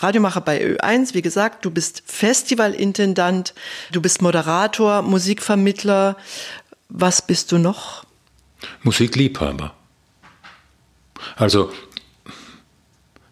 Radiomacher 0.00 0.40
bei 0.40 0.62
Ö1, 0.64 1.12
wie 1.12 1.20
gesagt, 1.20 1.64
du 1.64 1.70
bist 1.70 2.02
Festivalintendant, 2.06 3.52
du 3.92 4.00
bist 4.00 4.22
Moderator, 4.22 5.02
Musikvermittler, 5.02 6.16
was 6.90 7.26
bist 7.26 7.52
du 7.52 7.58
noch? 7.58 8.04
Musikliebhaber. 8.82 9.74
Also 11.36 11.72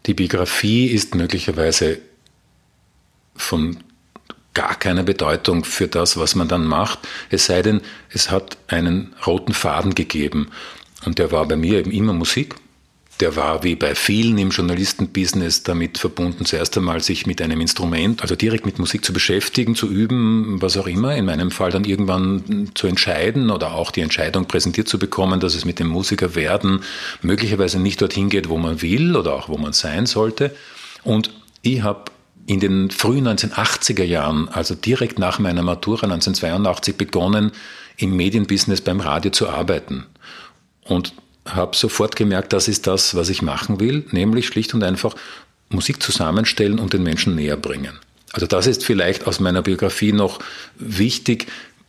die 0.07 0.15
Biografie 0.15 0.87
ist 0.87 1.15
möglicherweise 1.15 2.01
von 3.37 3.79
gar 4.55 4.75
keiner 4.75 5.03
Bedeutung 5.03 5.65
für 5.65 5.87
das, 5.87 6.17
was 6.17 6.35
man 6.35 6.49
dann 6.49 6.65
macht, 6.65 7.07
es 7.31 7.47
sei 7.47 7.63
denn, 7.63 7.81
es 8.11 8.31
hat 8.31 8.57
einen 8.67 9.15
roten 9.27 9.55
Faden 9.55 9.95
gegeben. 9.95 10.51
Und 11.05 11.19
der 11.19 11.31
war 11.31 11.47
bei 11.47 11.57
mir 11.57 11.79
eben 11.79 11.91
immer 11.91 12.13
Musik 12.13 12.57
der 13.21 13.35
war 13.35 13.65
wie 13.65 13.75
bei 13.75 13.95
vielen 13.95 14.39
im 14.39 14.51
Journalistenbusiness 14.51 15.65
damit 15.65 15.99
verbunden, 15.99 16.45
zuerst 16.45 16.77
einmal 16.77 17.01
sich 17.01 17.27
mit 17.27 17.43
einem 17.43 17.61
Instrument, 17.61 18.23
also 18.23 18.37
direkt 18.37 18.65
mit 18.65 18.79
Musik 18.79 19.05
zu 19.05 19.13
beschäftigen, 19.13 19.75
zu 19.75 19.89
üben, 19.89 20.63
was 20.63 20.77
auch 20.77 20.87
immer. 20.87 21.17
In 21.17 21.25
meinem 21.25 21.51
Fall 21.51 21.71
dann 21.71 21.85
irgendwann 21.85 22.71
zu 22.75 22.87
entscheiden 22.87 23.51
oder 23.51 23.73
auch 23.75 23.91
die 23.91 24.03
Entscheidung 24.03 24.47
präsentiert 24.47 24.89
zu 24.89 24.99
bekommen, 24.99 25.41
dass 25.41 25.55
es 25.57 25.65
mit 25.65 25.81
dem 25.81 25.89
Musikerwerden 25.89 26.81
möglicherweise 27.23 27.81
nicht 27.81 28.01
dorthin 28.01 28.29
geht, 28.29 28.49
wo 28.49 28.57
man 28.57 28.83
will 28.83 29.17
oder 29.17 29.35
auch 29.35 29.49
wo 29.49 29.59
man 29.59 29.73
sein 29.73 30.07
sollte. 30.07 30.55
Und 31.03 31.31
ich 31.63 31.83
habe 31.83 32.05
in 32.47 32.61
den 32.61 32.91
frühen 32.91 33.29
1980er 33.29 34.05
Jahren, 34.05 34.49
also 34.49 34.75
direkt 34.75 35.19
nach 35.19 35.39
meiner 35.39 35.63
Matura 35.63 36.05
1982, 36.05 36.97
begonnen, 36.97 37.53
im 37.97 38.17
Medienbusiness 38.17 38.81
beim 38.81 39.01
Radio 39.01 39.33
zu 39.33 39.49
arbeiten. 39.49 40.07
Und 40.85 41.13
habe 41.55 41.77
sofort 41.77 42.17
gemerkt, 42.17 42.53
das 42.53 42.69
ist 42.69 42.87
das, 42.87 43.15
was 43.15 43.29
ich 43.29 43.43
machen 43.43 43.81
will, 43.81 44.05
nämlich 44.11 44.47
schlicht 44.47 44.75
und 44.75 44.83
einfach 44.83 45.15
Musik 45.71 46.03
zusammenstellen 46.03 46.79
und 46.79 46.93
den 46.93 47.03
Menschen 47.03 47.35
näher 47.35 47.57
bringen. 47.57 47.99
Also 48.33 48.47
das 48.47 48.67
ist 48.67 48.85
vielleicht 48.85 49.27
aus 49.27 49.41
meiner 49.41 49.63
Biografie 49.63 50.13
noch 50.13 50.39
wichtig, 50.77 51.47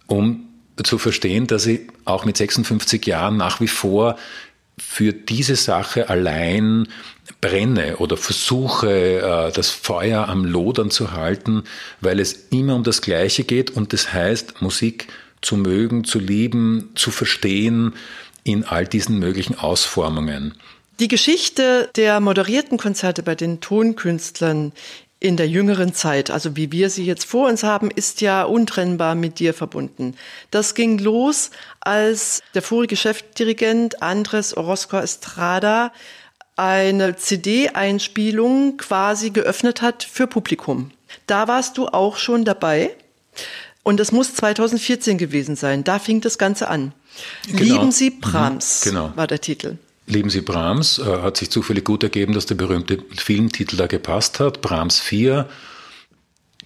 um 0.08 0.46
zu 0.84 0.98
verstehen, 0.98 1.48
dass 1.48 1.66
ich 1.66 1.82
auch 2.06 2.25
mit 2.25 2.38
56 2.38 3.06
Jahren 3.06 3.38
nach 3.38 3.60
wie 3.60 3.68
vor 3.68 4.18
für 4.78 5.12
diese 5.12 5.56
Sache 5.56 6.10
allein 6.10 6.88
brenne 7.42 7.98
oder 7.98 8.18
versuche, 8.18 9.20
äh, 9.20 9.51
das 9.51 9.70
Feuer 9.70 10.28
am 10.30 10.46
Lodern 10.46 10.89
zu 10.89 11.12
halten, 11.12 11.63
weil 12.01 12.20
es 12.20 12.48
immer 12.51 12.75
um 12.75 12.84
das 12.84 13.01
Gleiche 13.01 13.44
geht 13.44 13.72
und 13.72 13.94
das 13.94 14.13
heißt, 14.13 14.62
Musik 14.62 15.08
zu 15.42 15.56
mögen, 15.56 16.04
zu 16.04 16.20
lieben, 16.20 16.89
zu 16.96 17.12
verstehen, 17.12 17.94
in 18.43 18.63
all 18.63 18.86
diesen 18.86 19.19
möglichen 19.19 19.58
Ausformungen. 19.58 20.55
Die 21.00 21.08
Geschichte 21.08 21.89
der 21.96 22.19
moderierten 22.19 22.77
Konzerte 22.77 23.24
bei 23.24 23.36
den 23.36 23.62
Tonkünstlern 23.62 24.74
in 25.22 25.36
der 25.36 25.48
jüngeren 25.48 25.93
Zeit, 25.93 26.31
also 26.31 26.55
wie 26.55 26.72
wir 26.72 26.89
sie 26.89 27.05
jetzt 27.05 27.25
vor 27.25 27.50
uns 27.50 27.63
haben, 27.63 27.91
ist 27.91 28.22
ja 28.22 28.43
untrennbar 28.43 29.15
mit 29.15 29.39
dir 29.39 29.53
verbunden. 29.53 30.15
Das 30.50 30.75
ging 30.75 30.98
los, 30.98 31.51
als 31.81 32.41
der 32.53 32.62
vorige 32.62 32.96
Chefdirigent 32.96 34.01
Andres 34.01 34.55
Orozco 34.55 34.98
Estrada 34.98 35.91
eine 36.55 37.15
CD-Einspielung 37.15 38.77
quasi 38.77 39.29
geöffnet 39.29 39.81
hat 39.81 40.03
für 40.03 40.27
Publikum. 40.27 40.91
Da 41.27 41.48
warst 41.48 41.77
du 41.77 41.88
auch 41.88 42.17
schon 42.17 42.46
dabei. 42.46 42.96
Und 43.84 44.00
es 44.00 44.12
muss 44.12 44.36
2014 44.36 45.17
gewesen 45.17 45.55
sein. 45.55 45.84
Da 45.84 46.00
fing 46.00 46.22
das 46.22 46.38
Ganze 46.38 46.67
an. 46.67 46.93
Genau. 47.48 47.62
Lieben 47.64 47.92
Sie 47.92 48.10
mhm. 48.12 48.20
Brahms 48.20 48.86
mhm. 48.86 48.90
genau. 48.90 49.12
war 49.16 49.28
der 49.28 49.42
Titel. 49.42 49.78
Lieben 50.08 50.30
Sie 50.30 50.42
Brahms 50.42 50.98
äh, 51.00 51.04
hat 51.04 51.38
sich 51.38 51.52
zufällig 51.52 51.86
gut 51.86 52.04
ergeben, 52.04 52.34
dass 52.34 52.48
der 52.48 52.56
berühmte 52.56 52.98
Filmtitel 53.16 53.78
da 53.78 53.88
gepasst 53.88 54.40
hat. 54.40 54.62
Brahms 54.62 55.00
4, 55.00 55.48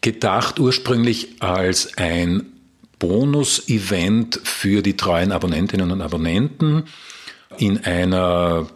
gedacht 0.01 0.59
ursprünglich 0.59 1.41
als 1.41 1.97
ein 1.97 2.45
Bonus-Event 2.99 4.39
für 4.43 4.81
die 4.81 4.95
treuen 4.95 5.33
Abonnentinnen 5.33 5.91
und 5.91 6.01
Abonnenten 6.01 6.83
in 7.57 7.83
einer 7.83 8.67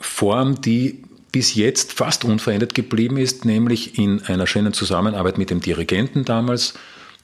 Form, 0.00 0.60
die 0.60 1.04
bis 1.30 1.54
jetzt 1.54 1.92
fast 1.92 2.24
unverändert 2.24 2.74
geblieben 2.74 3.18
ist, 3.18 3.44
nämlich 3.44 3.98
in 3.98 4.22
einer 4.24 4.46
schönen 4.46 4.72
Zusammenarbeit 4.72 5.38
mit 5.38 5.50
dem 5.50 5.60
Dirigenten 5.60 6.24
damals, 6.24 6.74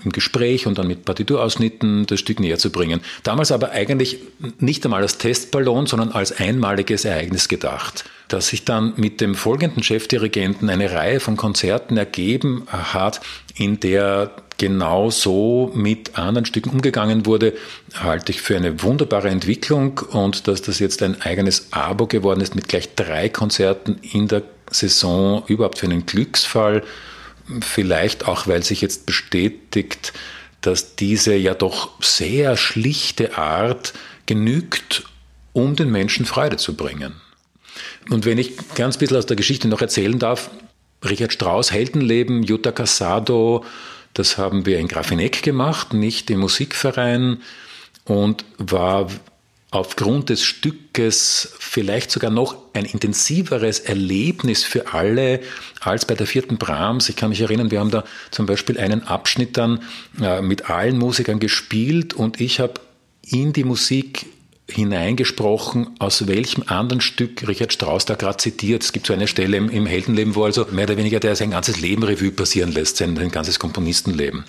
im 0.05 0.13
Gespräch 0.13 0.67
und 0.67 0.79
dann 0.79 0.87
mit 0.87 1.05
Partiturausschnitten 1.05 2.07
das 2.07 2.21
Stück 2.21 2.41
näher 2.41 2.59
zu 2.59 2.71
bringen. 2.71 3.01
Damals 3.23 3.53
aber 3.53 3.71
eigentlich 3.71 4.19
nicht 4.59 4.85
einmal 4.85 5.03
als 5.03 5.19
Testballon, 5.19 5.87
sondern 5.87 6.13
als 6.13 6.33
einmaliges 6.33 7.05
Ereignis 7.05 7.49
gedacht. 7.49 8.05
Dass 8.29 8.49
sich 8.49 8.65
dann 8.65 8.95
mit 8.97 9.21
dem 9.21 9.35
folgenden 9.35 9.83
Chefdirigenten 9.83 10.71
eine 10.71 10.93
Reihe 10.93 11.21
von 11.21 11.37
Konzerten 11.37 11.97
ergeben 11.97 12.67
hat, 12.71 13.21
in 13.57 13.81
der 13.81 14.31
genau 14.57 15.11
so 15.11 15.73
mit 15.75 16.17
anderen 16.19 16.47
Stücken 16.47 16.71
umgegangen 16.71 17.27
wurde, 17.27 17.55
halte 17.95 18.33
ich 18.33 18.41
für 18.41 18.57
eine 18.57 18.83
wunderbare 18.83 19.29
Entwicklung 19.29 20.01
und 20.11 20.47
dass 20.49 20.63
das 20.63 20.79
jetzt 20.79 21.03
ein 21.03 21.21
eigenes 21.23 21.69
Abo 21.73 22.07
geworden 22.07 22.41
ist 22.41 22.55
mit 22.55 22.69
gleich 22.69 22.95
drei 22.95 23.29
Konzerten 23.29 23.99
in 24.13 24.29
der 24.29 24.43
Saison, 24.71 25.43
überhaupt 25.47 25.79
für 25.79 25.87
einen 25.87 26.07
Glücksfall 26.07 26.83
Vielleicht 27.61 28.27
auch, 28.27 28.47
weil 28.47 28.63
sich 28.63 28.81
jetzt 28.81 29.07
bestätigt, 29.07 30.13
dass 30.61 30.97
diese 30.97 31.35
ja 31.35 31.55
doch 31.55 31.91
sehr 32.01 32.57
schlichte 32.57 33.37
Art 33.37 33.93
genügt, 34.27 35.05
um 35.53 35.77
den 35.77 35.91
Menschen 35.91 36.25
Freude 36.25 36.57
zu 36.57 36.75
bringen. 36.75 37.15
Und 38.11 38.25
wenn 38.25 38.39
ich 38.39 38.53
ganz 38.75 38.97
ein 38.97 39.01
bisschen 39.01 39.17
aus 39.17 39.27
der 39.27 39.37
Geschichte 39.37 39.69
noch 39.69 39.83
erzählen 39.83 40.19
darf, 40.19 40.51
Richard 41.05 41.33
Strauss 41.33 41.71
Heldenleben, 41.71 42.43
Jutta 42.43 42.73
Casado, 42.73 43.65
das 44.15 44.39
haben 44.39 44.65
wir 44.65 44.79
in 44.79 44.89
Grafeneck 44.89 45.43
gemacht, 45.43 45.93
nicht 45.93 46.31
im 46.31 46.41
Musikverein 46.41 47.43
und 48.05 48.45
war 48.59 49.09
aufgrund 49.75 50.31
des 50.31 50.45
Stückes 50.45 51.53
vielleicht 51.59 52.13
sogar 52.13 52.31
noch 52.31 52.57
ein 52.75 52.85
intensiveres 52.85 53.81
Erlebnis 53.81 54.63
für 54.63 54.95
alle 54.95 55.41
als 55.81 56.05
bei 56.05 56.15
der 56.15 56.29
vierten 56.29 56.59
Brahms. 56.59 57.09
Ich 57.09 57.17
kann 57.17 57.31
mich 57.31 57.41
erinnern, 57.41 57.73
wir 57.73 57.81
haben 57.81 57.91
da 57.91 58.05
zum 58.31 58.47
Beispiel 58.47 58.79
einen 58.79 59.03
Abschnitt 59.03 59.57
dann 59.57 59.83
äh, 60.23 60.43
mit 60.43 60.71
allen 60.71 60.97
Musikern 60.97 61.41
gespielt 61.41 62.15
und 62.15 62.41
ich 62.41 62.61
habe 62.61 62.75
in 63.27 63.53
die 63.53 63.65
Musik 63.65 64.27
hineingesprochen, 64.71 65.91
aus 65.99 66.29
welchem 66.29 66.63
anderen 66.69 67.01
Stück 67.01 67.47
Richard 67.49 67.73
Strauss 67.73 68.05
da 68.05 68.15
gerade 68.15 68.37
zitiert. 68.37 68.85
Es 68.85 68.93
gibt 68.93 69.07
so 69.07 69.13
eine 69.13 69.27
Stelle 69.27 69.57
im, 69.57 69.87
Heldenleben, 69.87 70.37
wo 70.37 70.45
also 70.45 70.67
mehr 70.71 70.85
oder 70.85 70.97
weniger 70.97 71.19
der 71.19 71.35
sein 71.35 71.51
ganzes 71.51 71.81
Leben 71.81 72.05
Revue 72.05 72.31
passieren 72.31 72.71
lässt, 72.71 72.99
sein 72.99 73.17
ganzes 73.31 73.59
Komponistenleben. 73.59 74.45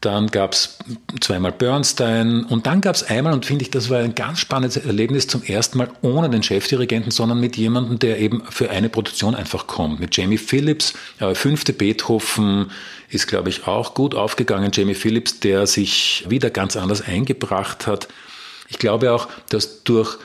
Dann 0.00 0.28
gab 0.28 0.52
es 0.52 0.78
zweimal 1.20 1.52
Bernstein 1.52 2.44
und 2.44 2.66
dann 2.66 2.80
gab 2.80 2.94
es 2.94 3.02
einmal, 3.02 3.34
und 3.34 3.44
finde 3.44 3.64
ich, 3.64 3.70
das 3.70 3.90
war 3.90 3.98
ein 3.98 4.14
ganz 4.14 4.38
spannendes 4.38 4.78
Erlebnis, 4.78 5.26
zum 5.26 5.42
ersten 5.42 5.76
Mal 5.76 5.90
ohne 6.00 6.30
den 6.30 6.42
Chefdirigenten, 6.42 7.10
sondern 7.10 7.38
mit 7.38 7.58
jemandem, 7.58 7.98
der 7.98 8.18
eben 8.18 8.42
für 8.48 8.70
eine 8.70 8.88
Produktion 8.88 9.34
einfach 9.34 9.66
kommt. 9.66 10.00
Mit 10.00 10.16
Jamie 10.16 10.38
Phillips, 10.38 10.94
äh, 11.18 11.34
fünfte 11.34 11.74
Beethoven 11.74 12.70
ist, 13.10 13.26
glaube 13.26 13.50
ich, 13.50 13.66
auch 13.66 13.92
gut 13.92 14.14
aufgegangen. 14.14 14.70
Jamie 14.72 14.94
Phillips, 14.94 15.40
der 15.40 15.66
sich 15.66 16.24
wieder 16.28 16.48
ganz 16.48 16.76
anders 16.76 17.02
eingebracht 17.02 17.86
hat. 17.86 18.08
Ich 18.68 18.78
glaube 18.78 19.12
auch, 19.12 19.28
dass 19.50 19.82
durch 19.84 20.16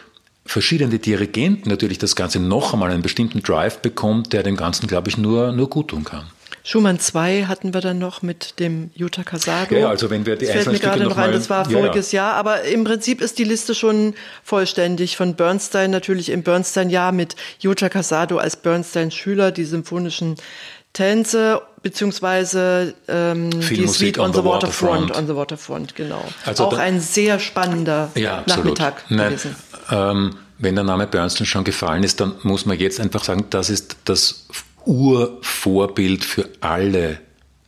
verschiedene 0.46 1.00
Dirigenten 1.00 1.70
natürlich 1.70 1.98
das 1.98 2.16
Ganze 2.16 2.40
noch 2.40 2.74
einmal 2.74 2.92
einen 2.92 3.02
bestimmten 3.02 3.42
Drive 3.42 3.80
bekommt, 3.80 4.32
der 4.32 4.44
dem 4.44 4.56
Ganzen, 4.56 4.88
glaube 4.88 5.10
ich, 5.10 5.18
nur, 5.18 5.52
nur 5.52 5.70
gut 5.70 5.90
tun 5.90 6.04
kann. 6.04 6.28
Schumann 6.64 7.00
2 7.00 7.46
hatten 7.46 7.74
wir 7.74 7.82
dann 7.82 8.00
noch 8.00 8.24
mit 8.24 8.60
dem 8.60 8.90
Jutta 8.96 9.24
Casado. 9.24 9.76
Ja, 9.76 9.90
also 9.90 10.10
wenn 10.10 10.26
wir 10.26 10.36
die 10.36 10.46
das 10.46 10.56
fällt 10.56 10.72
mir 10.72 10.80
gerade 10.80 11.04
noch 11.04 11.16
rein, 11.16 11.32
das 11.32 11.50
war 11.50 11.70
voriges 11.70 12.12
ja, 12.12 12.24
ja. 12.24 12.30
Jahr, 12.30 12.38
aber 12.38 12.64
im 12.64 12.84
Prinzip 12.84 13.22
ist 13.22 13.38
die 13.38 13.44
Liste 13.44 13.76
schon 13.76 14.16
vollständig 14.44 15.16
von 15.16 15.36
Bernstein 15.36 15.92
natürlich 15.92 16.30
im 16.30 16.42
Bernstein-Jahr 16.42 17.12
mit 17.12 17.36
Jutta 17.60 17.90
Casado 17.90 18.38
als 18.38 18.56
Bernstein-Schüler, 18.56 19.52
die 19.52 19.66
symphonischen 19.66 20.38
Tänze 20.94 21.62
beziehungsweise 21.84 22.96
ähm, 23.08 23.52
die 23.52 23.88
Suite 23.88 24.18
on, 24.18 24.28
on 24.28 24.34
the, 24.34 24.40
the 24.40 24.46
Waterfront. 24.46 25.10
Waterfront. 25.10 25.18
On 25.18 25.28
the 25.28 25.36
Waterfront, 25.36 25.96
genau. 25.96 26.26
Also 26.46 26.66
Auch 26.66 26.78
ein 26.80 27.00
sehr 27.00 27.38
spannender 27.38 28.10
ja, 28.16 28.44
Nachmittag 28.48 29.04
Nein, 29.10 29.30
gewesen. 29.30 29.56
Ähm, 29.92 30.36
wenn 30.58 30.74
der 30.74 30.84
Name 30.84 31.06
Bernstein 31.06 31.46
schon 31.46 31.64
gefallen 31.64 32.04
ist, 32.04 32.22
dann 32.22 32.34
muss 32.42 32.66
man 32.66 32.80
jetzt 32.80 33.00
einfach 33.00 33.24
sagen, 33.24 33.46
das 33.50 33.70
ist 33.70 33.98
das 34.06 34.48
Urvorbild 34.86 36.24
für 36.24 36.50
alle 36.62 37.20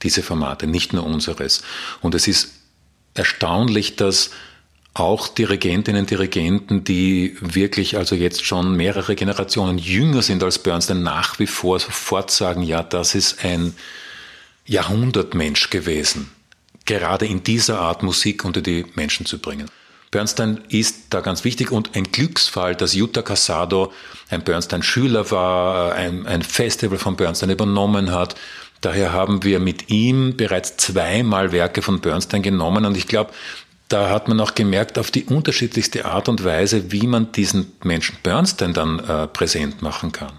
diese 0.04 0.24
Formate, 0.24 0.68
nicht 0.68 0.94
nur 0.94 1.06
unseres. 1.06 1.64
Und 2.02 2.16
es 2.16 2.28
ist 2.28 2.54
erstaunlich, 3.14 3.96
dass 3.96 4.32
auch 4.94 5.28
Dirigentinnen 5.28 6.02
und 6.02 6.10
Dirigenten, 6.10 6.84
die 6.84 7.38
wirklich 7.40 7.98
also 7.98 8.16
jetzt 8.16 8.46
schon 8.46 8.76
mehrere 8.76 9.16
Generationen 9.16 9.78
jünger 9.78 10.22
sind 10.22 10.44
als 10.44 10.60
Bernstein, 10.60 11.04
nach 11.04 11.40
wie 11.40 11.48
vor 11.48 11.80
sofort 11.80 12.32
sagen, 12.32 12.64
ja, 12.64 12.82
das 12.82 13.14
ist 13.14 13.44
ein 13.44 13.76
Jahrhundertmensch 14.66 15.70
gewesen, 15.70 16.32
gerade 16.86 17.26
in 17.26 17.44
dieser 17.44 17.80
Art 17.80 18.02
Musik 18.02 18.44
unter 18.44 18.62
die 18.62 18.86
Menschen 18.96 19.26
zu 19.26 19.40
bringen. 19.40 19.70
Bernstein 20.12 20.62
ist 20.70 21.08
da 21.10 21.20
ganz 21.20 21.44
wichtig 21.44 21.72
und 21.72 21.96
ein 21.96 22.06
Glücksfall, 22.06 22.76
dass 22.76 22.94
Jutta 22.94 23.22
Casado 23.22 23.92
ein 24.30 24.44
Bernstein-Schüler 24.44 25.32
war, 25.32 25.94
ein, 25.96 26.26
ein 26.26 26.42
Festival 26.44 26.98
von 26.98 27.18
Bernstein 27.18 27.50
übernommen 27.50 28.12
hat. 28.12 28.36
Daher 28.82 29.12
haben 29.12 29.44
wir 29.44 29.60
mit 29.60 29.90
ihm 29.90 30.38
bereits 30.38 30.78
zweimal 30.78 31.52
Werke 31.52 31.82
von 31.82 32.00
Bernstein 32.00 32.42
genommen 32.42 32.86
und 32.86 32.96
ich 32.96 33.08
glaube, 33.08 33.32
da 33.90 34.10
hat 34.10 34.28
man 34.28 34.40
auch 34.40 34.54
gemerkt, 34.54 35.00
auf 35.00 35.12
die 35.12 35.26
unterschiedlichste 35.26 36.06
Art 36.06 36.28
und 36.28 36.44
Weise, 36.44 36.92
wie 36.92 37.08
man 37.08 37.32
diesen 37.32 37.72
Menschen 37.84 38.18
Bernstein 38.22 38.74
dann 38.74 39.00
äh, 39.00 39.28
präsent 39.28 39.82
machen 39.82 40.12
kann. 40.12 40.34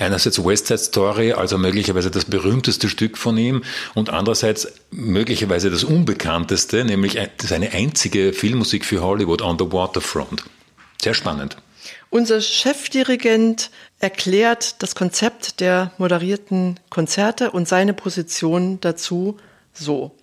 Einerseits 0.00 0.42
West 0.42 0.66
Side 0.68 0.78
Story, 0.78 1.32
also 1.32 1.58
möglicherweise 1.58 2.10
das 2.10 2.24
berühmteste 2.24 2.88
Stück 2.88 3.18
von 3.18 3.36
ihm 3.36 3.62
und 3.94 4.10
andererseits 4.10 4.72
möglicherweise 4.90 5.70
das 5.70 5.84
unbekannteste, 5.84 6.84
nämlich 6.84 7.18
seine 7.42 7.72
einzige 7.72 8.32
Filmmusik 8.32 8.84
für 8.84 9.02
Hollywood, 9.02 9.42
On 9.42 9.58
the 9.58 9.70
Waterfront. 9.70 10.44
Sehr 11.00 11.14
spannend. 11.14 11.56
Unser 12.10 12.40
Chefdirigent 12.40 13.70
erklärt 14.00 14.82
das 14.82 14.94
Konzept 14.94 15.60
der 15.60 15.92
moderierten 15.98 16.80
Konzerte 16.90 17.50
und 17.50 17.68
seine 17.68 17.94
Position 17.94 18.80
dazu 18.80 19.36
so. 19.72 20.16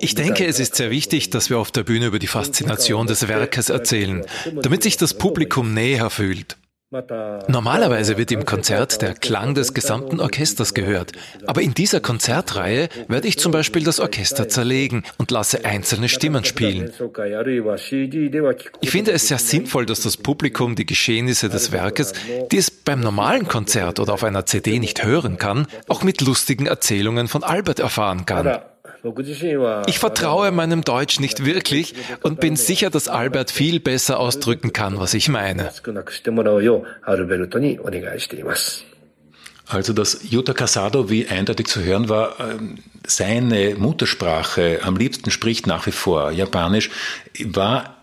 Ich 0.00 0.14
denke, 0.14 0.46
es 0.46 0.58
ist 0.58 0.74
sehr 0.74 0.90
wichtig, 0.90 1.28
dass 1.28 1.50
wir 1.50 1.58
auf 1.58 1.70
der 1.70 1.82
Bühne 1.82 2.06
über 2.06 2.18
die 2.18 2.26
Faszination 2.26 3.06
des 3.06 3.28
Werkes 3.28 3.68
erzählen, 3.68 4.24
damit 4.62 4.82
sich 4.82 4.96
das 4.96 5.12
Publikum 5.12 5.74
näher 5.74 6.08
fühlt. 6.08 6.56
Normalerweise 7.48 8.16
wird 8.16 8.30
im 8.30 8.44
Konzert 8.44 9.02
der 9.02 9.14
Klang 9.14 9.54
des 9.54 9.74
gesamten 9.74 10.20
Orchesters 10.20 10.72
gehört, 10.72 11.10
aber 11.44 11.60
in 11.60 11.74
dieser 11.74 11.98
Konzertreihe 12.00 12.88
werde 13.08 13.26
ich 13.26 13.40
zum 13.40 13.50
Beispiel 13.50 13.82
das 13.82 13.98
Orchester 13.98 14.48
zerlegen 14.48 15.02
und 15.18 15.32
lasse 15.32 15.64
einzelne 15.64 16.08
Stimmen 16.08 16.44
spielen. 16.44 16.92
Ich 18.80 18.90
finde 18.90 19.10
es 19.10 19.26
sehr 19.26 19.38
sinnvoll, 19.38 19.84
dass 19.84 20.00
das 20.02 20.16
Publikum 20.16 20.76
die 20.76 20.86
Geschehnisse 20.86 21.48
des 21.48 21.72
Werkes, 21.72 22.12
die 22.52 22.58
es 22.58 22.70
beim 22.70 23.00
normalen 23.00 23.48
Konzert 23.48 23.98
oder 23.98 24.14
auf 24.14 24.22
einer 24.22 24.46
CD 24.46 24.78
nicht 24.78 25.02
hören 25.02 25.38
kann, 25.38 25.66
auch 25.88 26.04
mit 26.04 26.20
lustigen 26.20 26.66
Erzählungen 26.66 27.26
von 27.26 27.42
Albert 27.42 27.80
erfahren 27.80 28.26
kann. 28.26 28.60
Ich 29.86 29.98
vertraue 29.98 30.50
meinem 30.50 30.82
Deutsch 30.82 31.20
nicht 31.20 31.44
wirklich 31.44 31.94
und 32.22 32.40
bin 32.40 32.56
sicher, 32.56 32.90
dass 32.90 33.08
Albert 33.08 33.50
viel 33.50 33.80
besser 33.80 34.18
ausdrücken 34.18 34.72
kann, 34.72 34.98
was 34.98 35.14
ich 35.14 35.28
meine. 35.28 35.70
Also 39.68 39.92
dass 39.92 40.30
Jutta 40.30 40.52
Casado, 40.52 41.10
wie 41.10 41.26
eindeutig 41.26 41.66
zu 41.66 41.82
hören 41.82 42.08
war, 42.08 42.38
ähm, 42.38 42.78
seine 43.04 43.74
Muttersprache 43.76 44.80
am 44.82 44.96
liebsten 44.96 45.30
spricht 45.30 45.66
nach 45.66 45.86
wie 45.86 45.92
vor 45.92 46.30
Japanisch, 46.30 46.90
war 47.44 47.96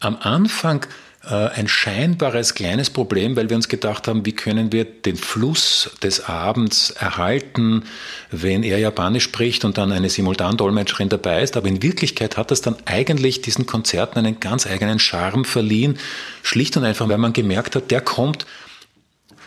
am 0.00 0.16
Anfang 0.20 0.86
ein 1.22 1.68
scheinbares 1.68 2.54
kleines 2.54 2.88
Problem, 2.88 3.36
weil 3.36 3.50
wir 3.50 3.56
uns 3.56 3.68
gedacht 3.68 4.08
haben, 4.08 4.24
wie 4.24 4.32
können 4.32 4.72
wir 4.72 4.84
den 4.86 5.16
Fluss 5.16 5.90
des 6.02 6.24
Abends 6.24 6.90
erhalten, 6.90 7.84
wenn 8.30 8.62
er 8.62 8.78
Japanisch 8.78 9.24
spricht 9.24 9.66
und 9.66 9.76
dann 9.76 9.92
eine 9.92 10.08
Simultandolmetscherin 10.08 11.10
dabei 11.10 11.42
ist. 11.42 11.58
Aber 11.58 11.68
in 11.68 11.82
Wirklichkeit 11.82 12.38
hat 12.38 12.50
das 12.50 12.62
dann 12.62 12.76
eigentlich 12.86 13.42
diesen 13.42 13.66
Konzerten 13.66 14.18
einen 14.18 14.40
ganz 14.40 14.66
eigenen 14.66 14.98
Charme 14.98 15.44
verliehen, 15.44 15.98
schlicht 16.42 16.78
und 16.78 16.84
einfach, 16.84 17.08
weil 17.10 17.18
man 17.18 17.34
gemerkt 17.34 17.76
hat, 17.76 17.90
der 17.90 18.00
kommt 18.00 18.46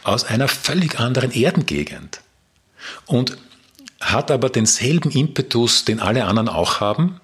aus 0.03 0.25
einer 0.25 0.47
völlig 0.47 0.99
anderen 0.99 1.31
Erdengegend 1.31 2.21
und 3.07 3.37
hat 3.99 4.29
aber 4.29 4.49
denselben 4.49 5.09
Impetus, 5.09 5.85
den 5.85 5.99
alle 5.99 6.25
anderen 6.25 6.49
auch 6.49 6.81
haben, 6.81 7.19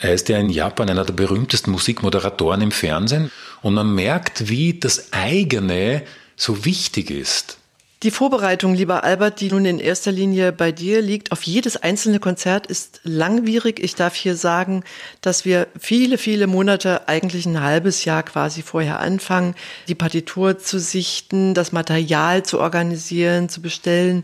er 0.00 0.14
ist 0.14 0.30
ja 0.30 0.38
in 0.38 0.48
Japan 0.48 0.88
einer 0.88 1.04
der 1.04 1.12
berühmtesten 1.12 1.70
Musikmoderatoren 1.70 2.62
im 2.62 2.70
Fernsehen 2.70 3.30
und 3.62 3.74
man 3.74 3.94
merkt, 3.94 4.48
wie 4.48 4.78
das 4.78 5.12
eigene 5.12 6.02
so 6.36 6.64
wichtig 6.64 7.10
ist. 7.10 7.60
Die 8.02 8.10
Vorbereitung, 8.10 8.72
lieber 8.72 9.04
Albert, 9.04 9.42
die 9.42 9.50
nun 9.50 9.66
in 9.66 9.78
erster 9.78 10.10
Linie 10.10 10.52
bei 10.52 10.72
dir 10.72 11.02
liegt, 11.02 11.32
auf 11.32 11.42
jedes 11.42 11.76
einzelne 11.76 12.18
Konzert 12.18 12.66
ist 12.66 13.00
langwierig. 13.04 13.78
Ich 13.78 13.94
darf 13.94 14.14
hier 14.14 14.36
sagen, 14.36 14.84
dass 15.20 15.44
wir 15.44 15.66
viele, 15.78 16.16
viele 16.16 16.46
Monate, 16.46 17.08
eigentlich 17.08 17.44
ein 17.44 17.60
halbes 17.60 18.06
Jahr 18.06 18.22
quasi 18.22 18.62
vorher 18.62 19.00
anfangen, 19.00 19.54
die 19.86 19.94
Partitur 19.94 20.58
zu 20.58 20.80
sichten, 20.80 21.52
das 21.52 21.72
Material 21.72 22.42
zu 22.42 22.58
organisieren, 22.58 23.50
zu 23.50 23.60
bestellen. 23.60 24.22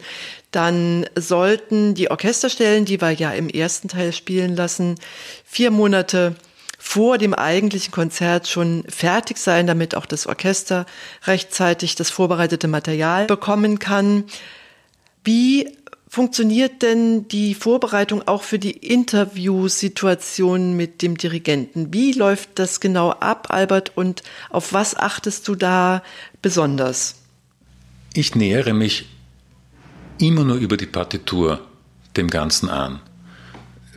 Dann 0.52 1.04
sollten 1.14 1.92
die 1.92 2.10
Orchesterstellen, 2.10 2.86
die 2.86 3.02
wir 3.02 3.10
ja 3.10 3.32
im 3.32 3.50
ersten 3.50 3.88
Teil 3.88 4.14
spielen 4.14 4.56
lassen, 4.56 4.94
vier 5.44 5.70
Monate 5.70 6.34
vor 6.86 7.18
dem 7.18 7.34
eigentlichen 7.34 7.90
Konzert 7.90 8.46
schon 8.46 8.84
fertig 8.88 9.38
sein, 9.38 9.66
damit 9.66 9.96
auch 9.96 10.06
das 10.06 10.28
Orchester 10.28 10.86
rechtzeitig 11.24 11.96
das 11.96 12.10
vorbereitete 12.10 12.68
Material 12.68 13.26
bekommen 13.26 13.80
kann. 13.80 14.22
Wie 15.24 15.68
funktioniert 16.06 16.82
denn 16.82 17.26
die 17.26 17.54
Vorbereitung 17.54 18.28
auch 18.28 18.44
für 18.44 18.60
die 18.60 18.70
Interviewsituation 18.70 20.76
mit 20.76 21.02
dem 21.02 21.18
Dirigenten? 21.18 21.92
Wie 21.92 22.12
läuft 22.12 22.50
das 22.54 22.78
genau 22.78 23.10
ab, 23.10 23.48
Albert, 23.50 23.96
und 23.96 24.22
auf 24.48 24.72
was 24.72 24.96
achtest 24.96 25.48
du 25.48 25.56
da 25.56 26.04
besonders? 26.40 27.16
Ich 28.14 28.36
nähere 28.36 28.74
mich 28.74 29.06
immer 30.18 30.44
nur 30.44 30.56
über 30.56 30.76
die 30.76 30.86
Partitur 30.86 31.66
dem 32.16 32.30
Ganzen 32.30 32.70
an. 32.70 33.00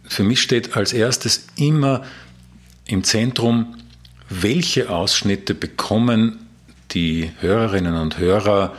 Für 0.08 0.23
mich 0.23 0.41
steht 0.41 0.75
als 0.75 0.91
erstes 0.91 1.45
immer 1.56 2.04
im 2.89 3.04
Zentrum, 3.04 3.75
welche 4.30 4.89
Ausschnitte 4.89 5.54
bekommen 5.54 6.47
die 6.91 7.32
Hörerinnen 7.39 7.95
und 7.95 8.17
Hörer 8.17 8.75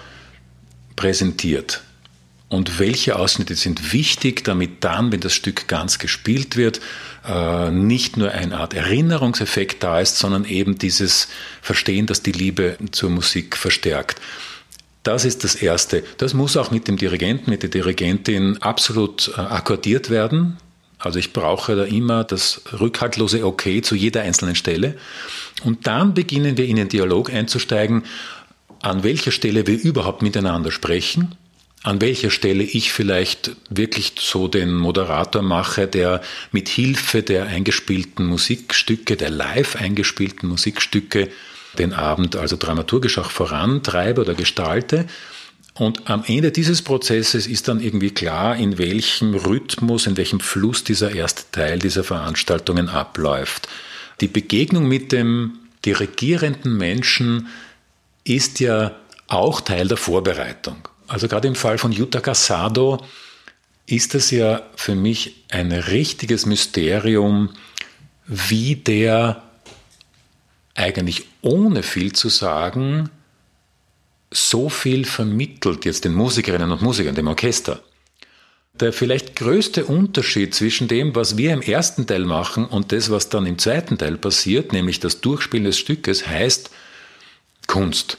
präsentiert. 0.96 1.83
und 2.49 2.81
welche 2.81 3.14
Ausschnitte 3.16 3.55
sind 3.55 3.92
wichtig, 3.92 4.42
damit 4.42 4.83
dann, 4.83 5.12
wenn 5.12 5.20
das 5.20 5.33
Stück 5.33 5.68
ganz 5.68 6.01
gespielt 6.01 6.57
wird, 6.57 6.81
äh, 7.25 7.70
nicht 7.70 8.16
nur 8.16 8.33
eine 8.33 8.57
Art 8.59 8.75
Erinnerungseffekt 8.75 9.85
da 9.85 10.01
ist, 10.01 10.18
sondern 10.18 10.44
eben 10.44 10.77
dieses 10.77 11.29
Verstehen, 11.62 12.07
dass 12.07 12.25
die 12.25 12.33
Liebe 12.33 12.77
zur 12.90 13.09
Musik 13.09 13.57
verstärkt. 13.57 14.20
Das 15.05 15.25
ist 15.25 15.44
das 15.44 15.55
Erste. 15.55 16.03
Das 16.18 16.35
muss 16.35 16.57
auch 16.57 16.73
mit 16.73 16.88
dem 16.88 16.96
Dirigenten, 16.96 17.51
mit 17.51 17.62
der 17.62 17.70
Dirigentin 17.70 18.59
absolut 18.61 19.29
äh, 19.37 19.40
akkordiert 19.40 20.11
werden. 20.11 20.57
Also 21.00 21.18
ich 21.18 21.32
brauche 21.32 21.74
da 21.74 21.84
immer 21.84 22.24
das 22.24 22.62
rückhaltlose 22.78 23.44
Okay 23.44 23.82
zu 23.82 23.94
jeder 23.94 24.22
einzelnen 24.22 24.54
Stelle. 24.54 24.96
Und 25.64 25.86
dann 25.86 26.14
beginnen 26.14 26.56
wir 26.56 26.66
in 26.66 26.76
den 26.76 26.88
Dialog 26.88 27.32
einzusteigen, 27.32 28.04
an 28.82 29.02
welcher 29.02 29.32
Stelle 29.32 29.66
wir 29.66 29.78
überhaupt 29.78 30.22
miteinander 30.22 30.70
sprechen, 30.70 31.34
an 31.82 32.00
welcher 32.02 32.30
Stelle 32.30 32.62
ich 32.62 32.92
vielleicht 32.92 33.52
wirklich 33.70 34.12
so 34.18 34.48
den 34.48 34.74
Moderator 34.74 35.42
mache, 35.42 35.86
der 35.86 36.20
mit 36.52 36.68
Hilfe 36.68 37.22
der 37.22 37.46
eingespielten 37.46 38.26
Musikstücke, 38.26 39.16
der 39.16 39.30
live 39.30 39.76
eingespielten 39.76 40.48
Musikstücke 40.48 41.30
den 41.78 41.92
Abend 41.92 42.36
also 42.36 42.56
dramaturgisch 42.56 43.18
auch 43.18 43.30
vorantreibe 43.30 44.20
oder 44.20 44.34
gestalte. 44.34 45.06
Und 45.80 46.10
am 46.10 46.24
Ende 46.26 46.52
dieses 46.52 46.82
Prozesses 46.82 47.46
ist 47.46 47.66
dann 47.66 47.80
irgendwie 47.80 48.10
klar, 48.10 48.54
in 48.54 48.76
welchem 48.76 49.34
Rhythmus, 49.34 50.06
in 50.06 50.18
welchem 50.18 50.38
Fluss 50.38 50.84
dieser 50.84 51.12
erste 51.12 51.44
Teil 51.52 51.78
dieser 51.78 52.04
Veranstaltungen 52.04 52.90
abläuft. 52.90 53.66
Die 54.20 54.28
Begegnung 54.28 54.86
mit 54.86 55.10
dem 55.10 55.58
dirigierenden 55.86 56.76
Menschen 56.76 57.48
ist 58.24 58.60
ja 58.60 58.94
auch 59.26 59.62
Teil 59.62 59.88
der 59.88 59.96
Vorbereitung. 59.96 60.86
Also 61.08 61.28
gerade 61.28 61.48
im 61.48 61.54
Fall 61.54 61.78
von 61.78 61.92
Jutta 61.92 62.20
Casado 62.20 63.02
ist 63.86 64.14
es 64.14 64.30
ja 64.30 64.60
für 64.76 64.94
mich 64.94 65.44
ein 65.48 65.72
richtiges 65.72 66.44
Mysterium, 66.44 67.54
wie 68.26 68.76
der 68.76 69.42
eigentlich 70.74 71.24
ohne 71.40 71.82
viel 71.82 72.12
zu 72.12 72.28
sagen 72.28 73.08
so 74.30 74.68
viel 74.68 75.04
vermittelt 75.04 75.84
jetzt 75.84 76.04
den 76.04 76.14
Musikerinnen 76.14 76.70
und 76.70 76.82
Musikern, 76.82 77.14
dem 77.14 77.26
Orchester. 77.26 77.82
Der 78.72 78.92
vielleicht 78.92 79.36
größte 79.36 79.84
Unterschied 79.84 80.54
zwischen 80.54 80.88
dem, 80.88 81.14
was 81.14 81.36
wir 81.36 81.52
im 81.52 81.60
ersten 81.60 82.06
Teil 82.06 82.24
machen 82.24 82.64
und 82.64 82.92
das, 82.92 83.10
was 83.10 83.28
dann 83.28 83.46
im 83.46 83.58
zweiten 83.58 83.98
Teil 83.98 84.16
passiert, 84.16 84.72
nämlich 84.72 85.00
das 85.00 85.20
Durchspielen 85.20 85.64
des 85.64 85.78
Stückes, 85.78 86.26
heißt 86.26 86.70
Kunst. 87.66 88.18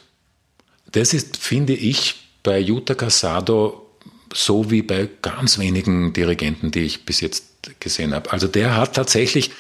Das 0.91 1.13
ist, 1.13 1.38
finde 1.38 1.74
ich, 1.74 2.15
bei 2.43 2.60
Jutta 2.60 2.95
Casado 2.95 3.88
so 4.34 4.71
wie 4.71 4.82
bei 4.82 5.10
ganz 5.21 5.58
wenigen 5.60 6.13
Dirigenten, 6.13 6.71
die 6.71 6.82
ich 6.82 7.06
bis 7.06 7.21
jetzt 7.21 7.45
gesehen 7.80 8.13
habe. 8.13 8.32
Also 8.32 8.47
der 8.47 8.76
hat 8.76 8.95
tatsächlich 8.95 9.52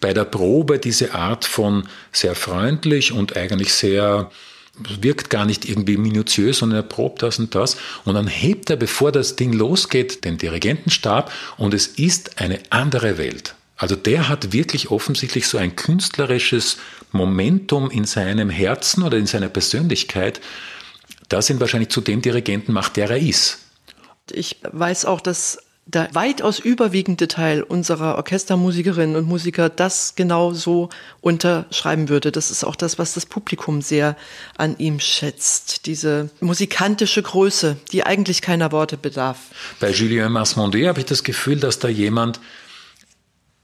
bei 0.00 0.12
der 0.12 0.24
Probe 0.24 0.78
diese 0.78 1.14
Art 1.14 1.44
von 1.44 1.88
sehr 2.12 2.34
freundlich 2.34 3.12
und 3.12 3.36
eigentlich 3.36 3.72
sehr 3.72 4.30
wirkt 5.00 5.30
gar 5.30 5.44
nicht 5.44 5.68
irgendwie 5.68 5.96
minutiös, 5.96 6.58
sondern 6.58 6.80
er 6.80 6.82
probt 6.82 7.22
das 7.22 7.38
und 7.38 7.54
das. 7.54 7.76
Und 8.04 8.14
dann 8.14 8.26
hebt 8.26 8.70
er, 8.70 8.76
bevor 8.76 9.12
das 9.12 9.36
Ding 9.36 9.52
losgeht, 9.52 10.24
den 10.24 10.38
Dirigentenstab 10.38 11.32
und 11.56 11.74
es 11.74 11.86
ist 11.86 12.40
eine 12.40 12.60
andere 12.70 13.18
Welt. 13.18 13.54
Also 13.76 13.94
der 13.94 14.28
hat 14.28 14.52
wirklich 14.52 14.90
offensichtlich 14.90 15.46
so 15.46 15.58
ein 15.58 15.76
künstlerisches 15.76 16.78
Momentum 17.12 17.90
in 17.90 18.04
seinem 18.04 18.50
Herzen 18.50 19.02
oder 19.02 19.18
in 19.18 19.26
seiner 19.26 19.48
Persönlichkeit, 19.48 20.40
das 21.28 21.50
ihn 21.50 21.60
wahrscheinlich 21.60 21.90
zu 21.90 22.00
dem 22.00 22.22
Dirigenten 22.22 22.72
macht, 22.72 22.96
der 22.96 23.10
er 23.10 23.18
ist. 23.18 23.58
Ich 24.30 24.56
weiß 24.62 25.04
auch, 25.04 25.20
dass 25.20 25.58
der 25.88 26.12
weitaus 26.14 26.58
überwiegende 26.58 27.28
Teil 27.28 27.62
unserer 27.62 28.16
Orchestermusikerinnen 28.16 29.14
und 29.14 29.28
Musiker 29.28 29.68
das 29.68 30.14
genau 30.16 30.52
so 30.52 30.88
unterschreiben 31.20 32.08
würde. 32.08 32.32
Das 32.32 32.50
ist 32.50 32.64
auch 32.64 32.74
das, 32.74 32.98
was 32.98 33.14
das 33.14 33.24
Publikum 33.24 33.80
sehr 33.80 34.16
an 34.58 34.76
ihm 34.78 34.98
schätzt. 34.98 35.86
Diese 35.86 36.28
musikantische 36.40 37.22
Größe, 37.22 37.76
die 37.92 38.04
eigentlich 38.04 38.42
keiner 38.42 38.72
Worte 38.72 38.96
bedarf. 38.96 39.38
Bei 39.78 39.92
Julien 39.92 40.32
Masmondet 40.32 40.88
habe 40.88 41.00
ich 41.00 41.06
das 41.06 41.22
Gefühl, 41.22 41.60
dass 41.60 41.78
da 41.78 41.86
jemand 41.86 42.40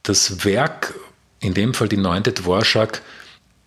das 0.05 0.45
Werk, 0.45 0.95
in 1.41 1.55
dem 1.55 1.75
Fall 1.75 1.89
die 1.89 1.97
neunte 1.97 2.31
Dvorak, 2.31 3.03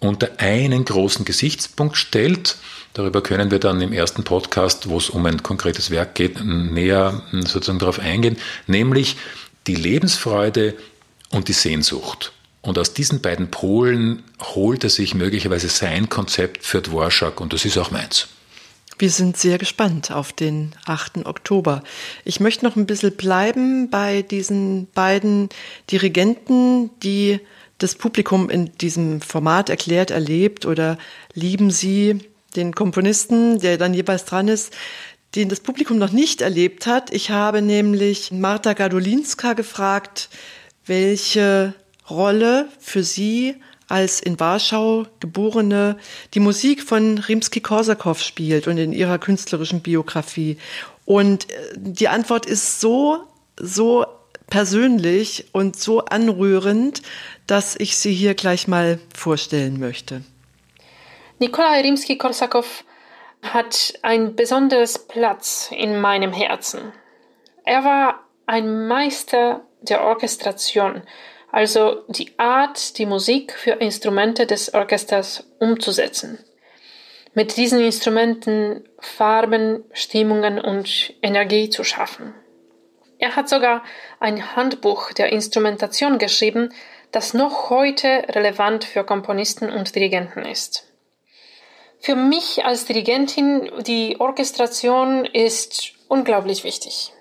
unter 0.05 0.39
einen 0.39 0.85
großen 0.85 1.25
Gesichtspunkt 1.25 1.97
stellt 1.97 2.57
Darüber 2.95 3.21
können 3.21 3.51
wir 3.51 3.59
dann 3.59 3.81
im 3.81 3.91
ersten 3.91 4.23
Podcast, 4.23 4.87
wo 4.87 4.97
es 4.97 5.09
um 5.09 5.25
ein 5.25 5.43
konkretes 5.43 5.91
Werk 5.91 6.15
geht, 6.15 6.41
näher 6.45 7.23
sozusagen 7.33 7.77
darauf 7.77 7.99
eingehen, 7.99 8.37
nämlich 8.67 9.17
die 9.67 9.75
Lebensfreude 9.75 10.75
und 11.29 11.49
die 11.49 11.53
Sehnsucht. 11.53 12.31
Und 12.61 12.79
aus 12.79 12.93
diesen 12.93 13.19
beiden 13.19 13.51
Polen 13.51 14.23
holt 14.39 14.85
er 14.85 14.89
sich 14.89 15.13
möglicherweise 15.13 15.67
sein 15.67 16.07
Konzept 16.07 16.63
für 16.63 16.81
Dvorak 16.81 17.41
und 17.41 17.51
das 17.51 17.65
ist 17.65 17.77
auch 17.77 17.91
meins. 17.91 18.29
Wir 18.97 19.09
sind 19.09 19.35
sehr 19.35 19.57
gespannt 19.57 20.11
auf 20.11 20.31
den 20.31 20.71
8. 20.85 21.25
Oktober. 21.25 21.83
Ich 22.23 22.39
möchte 22.39 22.63
noch 22.63 22.77
ein 22.77 22.85
bisschen 22.85 23.17
bleiben 23.17 23.89
bei 23.89 24.21
diesen 24.21 24.87
beiden 24.93 25.49
Dirigenten, 25.91 26.91
die 27.03 27.41
das 27.77 27.95
Publikum 27.95 28.49
in 28.49 28.71
diesem 28.77 29.21
Format 29.21 29.69
erklärt, 29.69 30.11
erlebt 30.11 30.65
oder 30.65 30.97
lieben 31.33 31.71
sie 31.71 32.19
den 32.55 32.73
Komponisten, 32.73 33.59
der 33.59 33.77
dann 33.77 33.93
jeweils 33.93 34.25
dran 34.25 34.47
ist, 34.47 34.73
den 35.35 35.49
das 35.49 35.59
Publikum 35.59 35.97
noch 35.97 36.11
nicht 36.11 36.41
erlebt 36.41 36.87
hat. 36.87 37.11
Ich 37.11 37.29
habe 37.29 37.61
nämlich 37.61 38.31
Marta 38.31 38.73
Gadolinska 38.73 39.53
gefragt, 39.53 40.29
welche 40.85 41.73
Rolle 42.09 42.69
für 42.79 43.03
sie 43.03 43.55
als 43.87 44.19
in 44.19 44.39
Warschau 44.39 45.05
geborene 45.19 45.97
die 46.33 46.39
Musik 46.39 46.83
von 46.83 47.17
Rimsky-Korsakow 47.17 48.19
spielt 48.19 48.67
und 48.67 48.77
in 48.77 48.93
ihrer 48.93 49.19
künstlerischen 49.19 49.81
Biografie. 49.81 50.57
Und 51.05 51.51
äh, 51.51 51.55
die 51.75 52.07
Antwort 52.07 52.45
ist 52.45 52.79
so, 52.79 53.23
so 53.59 54.05
persönlich 54.47 55.49
und 55.51 55.77
so 55.77 56.05
anrührend, 56.05 57.01
dass 57.47 57.75
ich 57.75 57.97
sie 57.97 58.13
hier 58.13 58.35
gleich 58.35 58.67
mal 58.67 58.99
vorstellen 59.15 59.79
möchte. 59.79 60.23
Nikolai 61.39 61.81
Rimsky-Korsakow 61.81 62.83
hat 63.41 63.93
ein 64.01 64.35
besonderes 64.35 65.07
Platz 65.07 65.69
in 65.71 65.99
meinem 65.99 66.33
Herzen. 66.33 66.93
Er 67.63 67.83
war 67.83 68.23
ein 68.45 68.87
Meister 68.87 69.65
der 69.81 70.03
Orchestration, 70.03 71.03
also 71.51 72.03
die 72.07 72.37
Art, 72.37 72.97
die 72.97 73.05
Musik 73.05 73.53
für 73.53 73.71
Instrumente 73.71 74.45
des 74.45 74.73
Orchesters 74.73 75.47
umzusetzen. 75.59 76.39
Mit 77.33 77.57
diesen 77.57 77.79
Instrumenten 77.79 78.87
Farben, 78.99 79.83
Stimmungen 79.91 80.59
und 80.59 81.13
Energie 81.21 81.69
zu 81.69 81.83
schaffen. 81.83 82.33
Er 83.25 83.35
hat 83.35 83.49
sogar 83.49 83.81
ein 84.19 84.55
Handbuch 84.55 85.11
der 85.11 85.31
Instrumentation 85.31 86.19
geschrieben, 86.19 86.71
das 87.11 87.33
noch 87.33 87.71
heute 87.71 88.07
relevant 88.29 88.83
für 88.83 89.03
Komponisten 89.03 89.71
und 89.71 89.95
Dirigenten 89.95 90.45
ist. 90.45 90.83
Für 91.99 92.15
mich 92.15 92.63
als 92.65 92.85
Dirigentin, 92.85 93.71
die 93.81 94.19
Orchestration 94.19 95.25
ist 95.25 95.93
unglaublich 96.07 96.63
wichtig. 96.63 97.13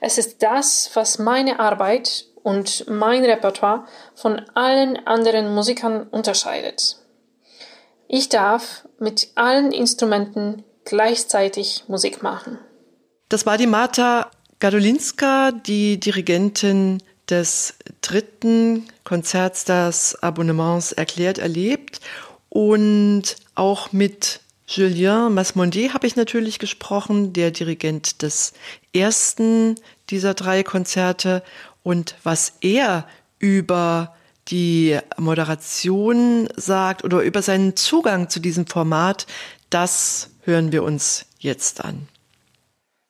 Es 0.00 0.16
ist 0.16 0.44
das, 0.44 0.92
was 0.94 1.18
meine 1.18 1.58
Arbeit 1.58 2.26
und 2.44 2.88
mein 2.88 3.24
Repertoire 3.24 3.84
von 4.14 4.40
allen 4.54 5.08
anderen 5.08 5.52
Musikern 5.56 6.06
unterscheidet. 6.06 6.98
Ich 8.06 8.28
darf 8.28 8.86
mit 9.00 9.30
allen 9.34 9.72
Instrumenten 9.72 10.62
gleichzeitig 10.84 11.82
Musik 11.88 12.22
machen. 12.22 12.60
Das 13.28 13.44
war 13.44 13.58
die 13.58 13.66
Marta 13.66 14.30
Gadolinska, 14.60 15.52
die 15.52 16.00
Dirigentin 16.00 17.02
des 17.30 17.74
dritten 18.00 18.88
Konzerts 19.04 19.64
des 19.64 20.20
Abonnements 20.22 20.92
erklärt 20.92 21.38
erlebt 21.38 22.00
und 22.48 23.36
auch 23.54 23.92
mit 23.92 24.40
Julien 24.66 25.32
Masmondier 25.32 25.94
habe 25.94 26.06
ich 26.06 26.16
natürlich 26.16 26.58
gesprochen, 26.58 27.32
der 27.32 27.50
Dirigent 27.50 28.22
des 28.22 28.52
ersten 28.92 29.76
dieser 30.10 30.34
drei 30.34 30.62
Konzerte 30.62 31.42
und 31.82 32.16
was 32.22 32.54
er 32.60 33.06
über 33.38 34.14
die 34.48 34.98
Moderation 35.16 36.48
sagt 36.56 37.04
oder 37.04 37.22
über 37.22 37.42
seinen 37.42 37.76
Zugang 37.76 38.28
zu 38.28 38.40
diesem 38.40 38.66
Format, 38.66 39.26
das 39.70 40.30
hören 40.42 40.72
wir 40.72 40.82
uns 40.82 41.26
jetzt 41.38 41.84
an. 41.84 42.08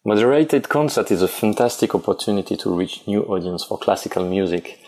Moderated 0.08 0.70
concert 0.70 1.10
is 1.10 1.20
a 1.20 1.28
fantastic 1.28 1.94
opportunity 1.94 2.56
to 2.56 2.74
reach 2.74 3.06
new 3.06 3.24
audience 3.24 3.62
for 3.62 3.76
classical 3.76 4.24
music. 4.24 4.80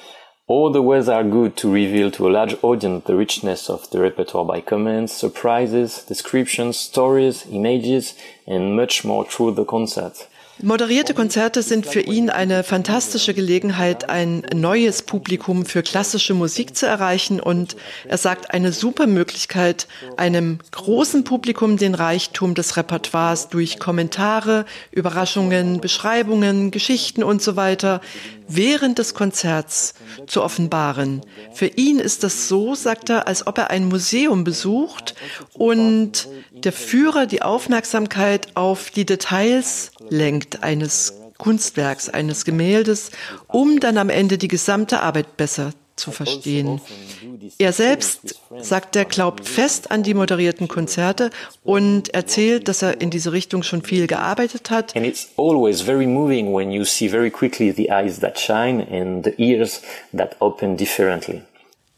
All 0.46 0.70
the 0.72 0.80
ways 0.80 1.10
are 1.10 1.22
good 1.22 1.58
to 1.58 1.70
reveal 1.70 2.10
to 2.12 2.26
a 2.26 2.30
large 2.30 2.56
audience 2.62 3.04
the 3.04 3.14
richness 3.14 3.68
of 3.68 3.90
the 3.90 4.00
repertoire 4.00 4.46
by 4.46 4.62
comments, 4.62 5.12
surprises, 5.12 6.04
descriptions, 6.04 6.78
stories, 6.78 7.44
images, 7.50 8.14
and 8.46 8.74
much 8.74 9.04
more 9.04 9.26
through 9.26 9.52
the 9.52 9.66
concert. 9.66 10.26
Moderierte 10.62 11.14
Konzerte 11.14 11.62
sind 11.62 11.86
für 11.86 12.00
ihn 12.00 12.28
eine 12.28 12.62
fantastische 12.64 13.32
Gelegenheit, 13.32 14.10
ein 14.10 14.42
neues 14.54 15.02
Publikum 15.02 15.64
für 15.64 15.82
klassische 15.82 16.34
Musik 16.34 16.76
zu 16.76 16.86
erreichen. 16.86 17.40
Und 17.40 17.76
er 18.06 18.18
sagt 18.18 18.52
eine 18.52 18.70
super 18.72 19.06
Möglichkeit, 19.06 19.88
einem 20.18 20.58
großen 20.70 21.24
Publikum 21.24 21.78
den 21.78 21.94
Reichtum 21.94 22.54
des 22.54 22.76
Repertoires 22.76 23.48
durch 23.48 23.78
Kommentare, 23.78 24.66
Überraschungen, 24.90 25.80
Beschreibungen, 25.80 26.70
Geschichten 26.70 27.22
und 27.22 27.40
so 27.40 27.56
weiter 27.56 28.02
während 28.50 28.98
des 28.98 29.14
Konzerts 29.14 29.94
zu 30.26 30.42
offenbaren. 30.42 31.22
Für 31.52 31.66
ihn 31.66 31.98
ist 31.98 32.24
das 32.24 32.48
so, 32.48 32.74
sagt 32.74 33.10
er, 33.10 33.26
als 33.26 33.46
ob 33.46 33.58
er 33.58 33.70
ein 33.70 33.88
Museum 33.88 34.44
besucht 34.44 35.14
und 35.52 36.28
der 36.52 36.72
Führer 36.72 37.26
die 37.26 37.42
Aufmerksamkeit 37.42 38.48
auf 38.56 38.90
die 38.90 39.06
Details 39.06 39.92
lenkt 40.08 40.62
eines 40.62 41.14
Kunstwerks, 41.38 42.08
eines 42.08 42.44
Gemäldes, 42.44 43.10
um 43.46 43.80
dann 43.80 43.96
am 43.96 44.10
Ende 44.10 44.36
die 44.36 44.48
gesamte 44.48 45.00
Arbeit 45.00 45.36
besser 45.36 45.72
zu 46.00 46.10
verstehen. 46.10 46.80
Er 47.58 47.72
selbst, 47.72 48.40
sagt 48.58 48.96
er, 48.96 49.04
glaubt 49.04 49.48
fest 49.48 49.90
an 49.90 50.02
die 50.02 50.14
moderierten 50.14 50.66
Konzerte 50.66 51.30
und 51.62 52.12
erzählt, 52.14 52.66
dass 52.66 52.82
er 52.82 53.00
in 53.00 53.10
diese 53.10 53.32
Richtung 53.32 53.62
schon 53.62 53.82
viel 53.82 54.06
gearbeitet 54.06 54.70
hat. 54.70 54.96
And 54.96 55.06
it's 55.06 55.28
always 55.36 55.82
very 55.82 56.06
moving 56.06 56.52
when 56.52 56.72
you 56.72 56.84
see 56.84 57.08
very 57.08 57.30
quickly 57.30 57.72
the 57.72 57.90
eyes 57.90 58.18
that 58.20 58.40
shine 58.40 58.86
and 58.90 59.24
the 59.24 59.34
ears 59.36 59.82
that 60.16 60.36
open 60.40 60.76
differently. 60.76 61.42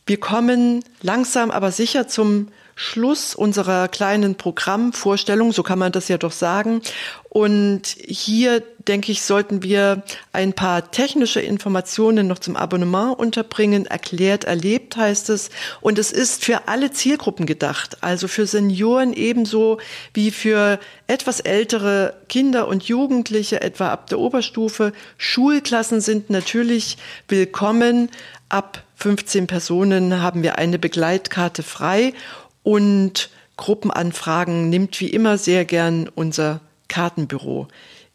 Wir 0.04 0.18
kommen 0.18 0.84
langsam 1.00 1.50
aber 1.50 1.70
sicher 1.70 2.08
zum 2.08 2.48
Schluss 2.74 3.34
unserer 3.34 3.88
kleinen 3.88 4.34
Programmvorstellung, 4.34 5.52
so 5.52 5.62
kann 5.62 5.78
man 5.78 5.92
das 5.92 6.08
ja 6.08 6.18
doch 6.18 6.32
sagen. 6.32 6.82
Und 7.28 7.96
hier, 8.06 8.62
denke 8.88 9.12
ich, 9.12 9.22
sollten 9.22 9.62
wir 9.62 10.02
ein 10.32 10.52
paar 10.52 10.90
technische 10.90 11.40
Informationen 11.40 12.26
noch 12.26 12.38
zum 12.38 12.56
Abonnement 12.56 13.18
unterbringen. 13.18 13.86
Erklärt, 13.86 14.44
erlebt 14.44 14.96
heißt 14.96 15.30
es. 15.30 15.50
Und 15.80 15.98
es 15.98 16.12
ist 16.12 16.44
für 16.44 16.68
alle 16.68 16.90
Zielgruppen 16.90 17.46
gedacht, 17.46 17.98
also 18.02 18.28
für 18.28 18.46
Senioren 18.46 19.12
ebenso 19.12 19.78
wie 20.14 20.30
für 20.30 20.78
etwas 21.06 21.40
ältere 21.40 22.14
Kinder 22.28 22.68
und 22.68 22.84
Jugendliche, 22.84 23.60
etwa 23.60 23.90
ab 23.90 24.08
der 24.08 24.18
Oberstufe. 24.18 24.92
Schulklassen 25.18 26.00
sind 26.00 26.30
natürlich 26.30 26.96
willkommen. 27.28 28.10
Ab 28.48 28.82
15 28.96 29.46
Personen 29.46 30.22
haben 30.22 30.42
wir 30.42 30.58
eine 30.58 30.78
Begleitkarte 30.78 31.62
frei 31.62 32.14
und 32.62 33.30
Gruppenanfragen 33.56 34.70
nimmt 34.70 35.00
wie 35.00 35.08
immer 35.08 35.38
sehr 35.38 35.64
gern 35.64 36.08
unser 36.14 36.60
Kartenbüro 36.88 37.68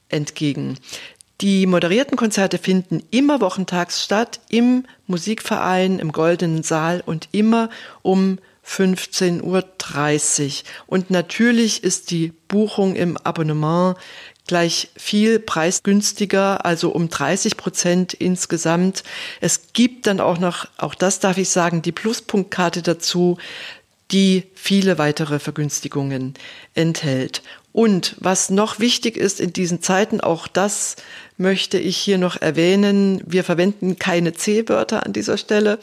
entgegen. 0.10 0.78
Die 1.42 1.68
moderierten 1.68 2.18
Konzerte 2.18 2.58
finden 2.58 3.04
immer 3.12 3.42
wochentags 3.42 4.04
statt 4.04 4.40
im 4.50 4.86
Musikverein 5.06 6.00
im 6.00 6.12
Goldenen 6.12 6.64
Saal 6.64 7.04
und 7.06 7.30
immer 7.32 7.70
um 8.02 8.40
15.30 8.66 9.44
Uhr. 9.44 10.52
Und 10.88 11.12
natürlich 11.12 11.84
ist 11.84 12.10
die 12.12 12.34
Buchung 12.48 12.96
im 12.96 13.18
Abonnement 13.18 13.98
gleich 14.48 14.90
viel 14.96 15.40
preisgünstiger, 15.40 16.66
also 16.66 16.90
um 16.90 17.10
30 17.10 17.56
Prozent 17.56 18.14
insgesamt. 18.14 19.04
Es 19.42 19.74
gibt 19.74 20.08
dann 20.08 20.20
auch 20.20 20.40
noch, 20.40 20.68
auch 20.78 20.96
das 20.96 21.20
darf 21.20 21.38
ich 21.38 21.50
sagen, 21.50 21.82
die 21.82 21.92
Pluspunktkarte 21.92 22.82
dazu 22.82 23.38
die 24.12 24.46
viele 24.56 24.98
weitere 24.98 25.40
Vergünstigungen 25.40 26.34
enthält. 26.74 27.44
Und 27.78 28.16
was 28.18 28.50
noch 28.50 28.80
wichtig 28.80 29.18
ist 29.18 29.40
in 29.40 29.54
diesen 29.54 29.84
Zeiten, 29.84 30.20
auch 30.20 30.48
das 30.48 30.96
möchte 31.38 31.78
ich 31.78 31.96
hier 31.96 32.18
noch 32.18 32.36
erwähnen, 32.42 33.22
wir 33.24 33.44
verwenden 33.44 34.00
keine 34.00 34.34
C-Wörter 34.34 35.06
an 35.06 35.14
dieser 35.14 35.38
Stelle. 35.38 35.78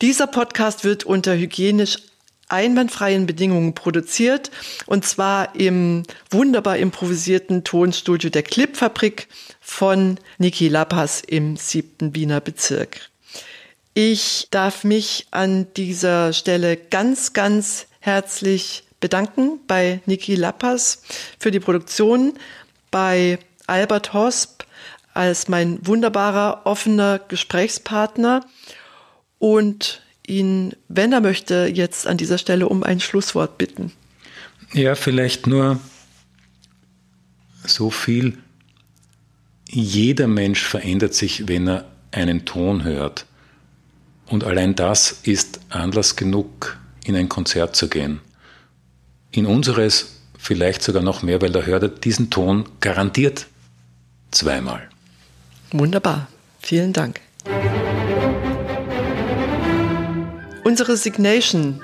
Dieser 0.00 0.28
Podcast 0.28 0.84
wird 0.84 1.02
unter 1.02 1.36
hygienisch 1.36 1.96
einwandfreien 2.46 3.26
Bedingungen 3.26 3.74
produziert 3.74 4.52
und 4.86 5.04
zwar 5.04 5.56
im 5.56 6.04
wunderbar 6.30 6.76
improvisierten 6.76 7.64
Tonstudio 7.64 8.30
der 8.30 8.44
Clipfabrik 8.44 9.26
von 9.60 10.20
Niki 10.38 10.68
Lapas 10.68 11.22
im 11.26 11.56
siebten 11.56 12.14
Wiener 12.14 12.40
Bezirk. 12.40 13.00
Ich 13.94 14.46
darf 14.52 14.84
mich 14.84 15.26
an 15.32 15.66
dieser 15.76 16.32
Stelle 16.32 16.76
ganz, 16.76 17.32
ganz 17.32 17.88
herzlich 17.98 18.85
bedanken 19.00 19.60
bei 19.66 20.00
Niki 20.06 20.34
Lappas 20.34 21.02
für 21.38 21.50
die 21.50 21.60
Produktion, 21.60 22.34
bei 22.90 23.38
Albert 23.66 24.12
Hosp 24.12 24.64
als 25.14 25.48
mein 25.48 25.78
wunderbarer, 25.86 26.62
offener 26.64 27.18
Gesprächspartner 27.18 28.44
und 29.38 30.02
ihn, 30.26 30.74
wenn 30.88 31.12
er 31.12 31.20
möchte, 31.20 31.70
jetzt 31.72 32.06
an 32.06 32.16
dieser 32.16 32.38
Stelle 32.38 32.68
um 32.68 32.82
ein 32.82 33.00
Schlusswort 33.00 33.58
bitten. 33.58 33.92
Ja, 34.72 34.94
vielleicht 34.94 35.46
nur 35.46 35.80
so 37.64 37.90
viel. 37.90 38.38
Jeder 39.68 40.26
Mensch 40.26 40.64
verändert 40.64 41.14
sich, 41.14 41.48
wenn 41.48 41.68
er 41.68 41.84
einen 42.12 42.44
Ton 42.44 42.84
hört. 42.84 43.26
Und 44.26 44.44
allein 44.44 44.74
das 44.74 45.20
ist 45.22 45.60
Anlass 45.68 46.16
genug, 46.16 46.78
in 47.04 47.16
ein 47.16 47.28
Konzert 47.28 47.76
zu 47.76 47.88
gehen. 47.88 48.20
In 49.36 49.44
unseres 49.44 50.14
vielleicht 50.38 50.82
sogar 50.82 51.02
noch 51.02 51.22
mehr, 51.22 51.42
weil 51.42 51.50
da 51.50 51.60
hört 51.60 51.82
er 51.82 51.88
diesen 51.90 52.30
Ton 52.30 52.64
garantiert 52.80 53.48
zweimal. 54.30 54.88
Wunderbar. 55.72 56.28
Vielen 56.58 56.94
Dank. 56.94 57.20
Unsere 60.64 60.96
Signation, 60.96 61.82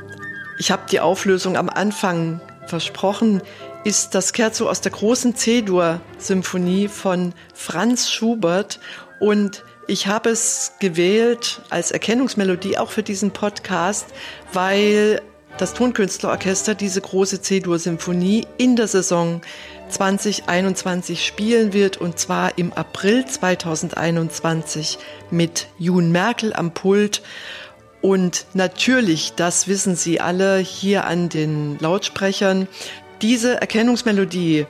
ich 0.59 0.71
habe 0.71 0.85
die 0.91 1.01
Auflösung 1.01 1.59
am 1.59 1.69
Anfang 1.69 2.41
versprochen, 2.67 3.43
ist 3.85 4.15
das 4.15 4.33
Scherzo 4.35 4.71
aus 4.71 4.81
der 4.81 4.93
großen 4.93 5.37
C-Dur-Symphonie 5.37 6.89
von 6.89 7.35
Franz 7.53 8.11
Schubert 8.11 8.81
und 9.21 9.63
ich 9.89 10.07
habe 10.07 10.31
es 10.31 10.73
gewählt 10.81 11.61
als 11.69 11.91
Erkennungsmelodie 11.91 12.79
auch 12.79 12.91
für 12.91 13.03
diesen 13.03 13.31
Podcast, 13.33 14.07
weil 14.55 15.21
das 15.59 15.75
Tonkünstlerorchester 15.75 16.75
diese 16.75 17.01
große 17.01 17.43
C-Dur-Symphonie 17.43 18.47
in 18.59 18.77
der 18.77 18.89
Saison 18.89 19.41
2021 19.89 21.25
spielen 21.25 21.73
wird 21.73 21.99
und 21.99 22.19
zwar 22.19 22.59
im 22.59 22.73
April 22.73 23.27
2021 23.27 24.99
mit 25.31 25.69
Jun 25.79 26.11
Merkel 26.11 26.53
am 26.55 26.73
Pult. 26.73 27.23
Und 28.01 28.47
natürlich, 28.55 29.35
das 29.37 29.69
wissen 29.69 29.95
Sie 29.95 30.21
alle 30.21 30.59
hier 30.59 31.05
an 31.05 31.29
den 31.29 31.79
Lautsprechern, 31.79 32.67
diese 33.21 33.61
Erkennungsmelodie 33.61 34.67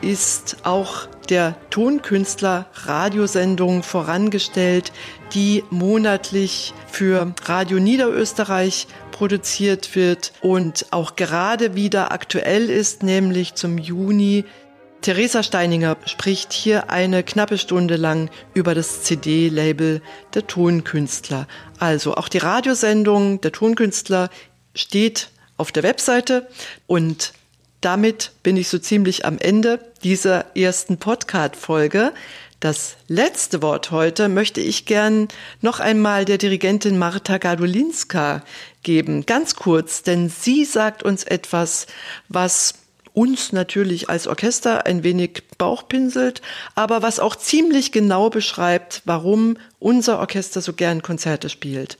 ist 0.00 0.56
auch 0.64 1.06
der 1.28 1.54
Tonkünstler 1.70 2.66
Radiosendung 2.74 3.84
vorangestellt, 3.84 4.92
die 5.32 5.62
monatlich 5.70 6.74
für 6.90 7.32
Radio 7.44 7.78
Niederösterreich 7.78 8.88
produziert 9.22 9.94
wird 9.94 10.32
und 10.40 10.86
auch 10.90 11.14
gerade 11.14 11.76
wieder 11.76 12.10
aktuell 12.10 12.68
ist, 12.68 13.04
nämlich 13.04 13.54
zum 13.54 13.78
Juni. 13.78 14.44
Theresa 15.00 15.44
Steininger 15.44 15.96
spricht 16.06 16.52
hier 16.52 16.90
eine 16.90 17.22
knappe 17.22 17.56
Stunde 17.56 17.94
lang 17.94 18.30
über 18.52 18.74
das 18.74 19.04
CD-Label 19.04 20.02
der 20.34 20.48
Tonkünstler. 20.48 21.46
Also 21.78 22.16
auch 22.16 22.28
die 22.28 22.38
Radiosendung 22.38 23.40
der 23.40 23.52
Tonkünstler 23.52 24.28
steht 24.74 25.28
auf 25.56 25.70
der 25.70 25.84
Webseite 25.84 26.48
und 26.88 27.32
damit 27.80 28.32
bin 28.42 28.56
ich 28.56 28.66
so 28.66 28.78
ziemlich 28.80 29.24
am 29.24 29.38
Ende 29.38 29.78
dieser 30.02 30.56
ersten 30.56 30.96
Podcast-Folge. 30.96 32.12
Das 32.62 32.94
letzte 33.08 33.60
Wort 33.60 33.90
heute 33.90 34.28
möchte 34.28 34.60
ich 34.60 34.86
gern 34.86 35.26
noch 35.62 35.80
einmal 35.80 36.24
der 36.24 36.38
Dirigentin 36.38 36.96
Marta 36.96 37.38
Gadulinska 37.38 38.44
geben. 38.84 39.26
Ganz 39.26 39.56
kurz, 39.56 40.04
denn 40.04 40.28
sie 40.28 40.64
sagt 40.64 41.02
uns 41.02 41.24
etwas, 41.24 41.88
was 42.28 42.74
uns 43.14 43.50
natürlich 43.50 44.08
als 44.08 44.28
Orchester 44.28 44.86
ein 44.86 45.02
wenig 45.02 45.42
Bauchpinselt, 45.58 46.40
aber 46.76 47.02
was 47.02 47.18
auch 47.18 47.34
ziemlich 47.34 47.90
genau 47.90 48.30
beschreibt, 48.30 49.02
warum 49.06 49.56
unser 49.80 50.20
Orchester 50.20 50.60
so 50.60 50.72
gern 50.72 51.02
Konzerte 51.02 51.48
spielt. 51.48 51.98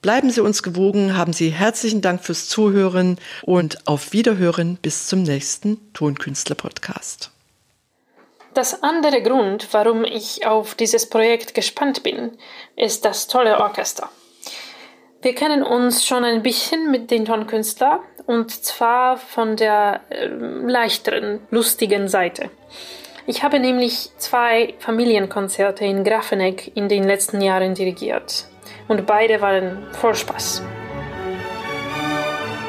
Bleiben 0.00 0.30
Sie 0.30 0.40
uns 0.40 0.62
gewogen, 0.62 1.14
haben 1.14 1.34
Sie 1.34 1.50
herzlichen 1.50 2.00
Dank 2.00 2.24
fürs 2.24 2.48
Zuhören 2.48 3.18
und 3.42 3.86
auf 3.86 4.14
Wiederhören 4.14 4.78
bis 4.80 5.08
zum 5.08 5.24
nächsten 5.24 5.76
Tonkünstler-Podcast. 5.92 7.32
Das 8.54 8.82
andere 8.82 9.22
Grund, 9.22 9.68
warum 9.72 10.04
ich 10.04 10.46
auf 10.46 10.74
dieses 10.74 11.08
Projekt 11.08 11.54
gespannt 11.54 12.02
bin, 12.02 12.36
ist 12.76 13.04
das 13.04 13.28
tolle 13.28 13.60
Orchester. 13.60 14.08
Wir 15.22 15.34
kennen 15.34 15.62
uns 15.62 16.04
schon 16.04 16.24
ein 16.24 16.42
bisschen 16.42 16.90
mit 16.90 17.10
den 17.10 17.26
Tonkünstlern 17.26 18.00
und 18.26 18.50
zwar 18.50 19.18
von 19.18 19.56
der 19.56 20.00
äh, 20.08 20.26
leichteren, 20.26 21.40
lustigen 21.50 22.08
Seite. 22.08 22.50
Ich 23.26 23.42
habe 23.42 23.60
nämlich 23.60 24.10
zwei 24.16 24.74
Familienkonzerte 24.78 25.84
in 25.84 26.04
Grafenegg 26.04 26.72
in 26.74 26.88
den 26.88 27.04
letzten 27.04 27.40
Jahren 27.40 27.74
dirigiert. 27.74 28.46
Und 28.88 29.06
beide 29.06 29.40
waren 29.40 29.86
voll 29.92 30.14
Spaß. 30.14 30.62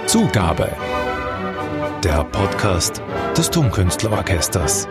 Zugabe. 0.06 0.70
Der 2.04 2.24
Podcast 2.26 3.02
des 3.36 3.50
Tonkünstlerorchesters. 3.50 4.88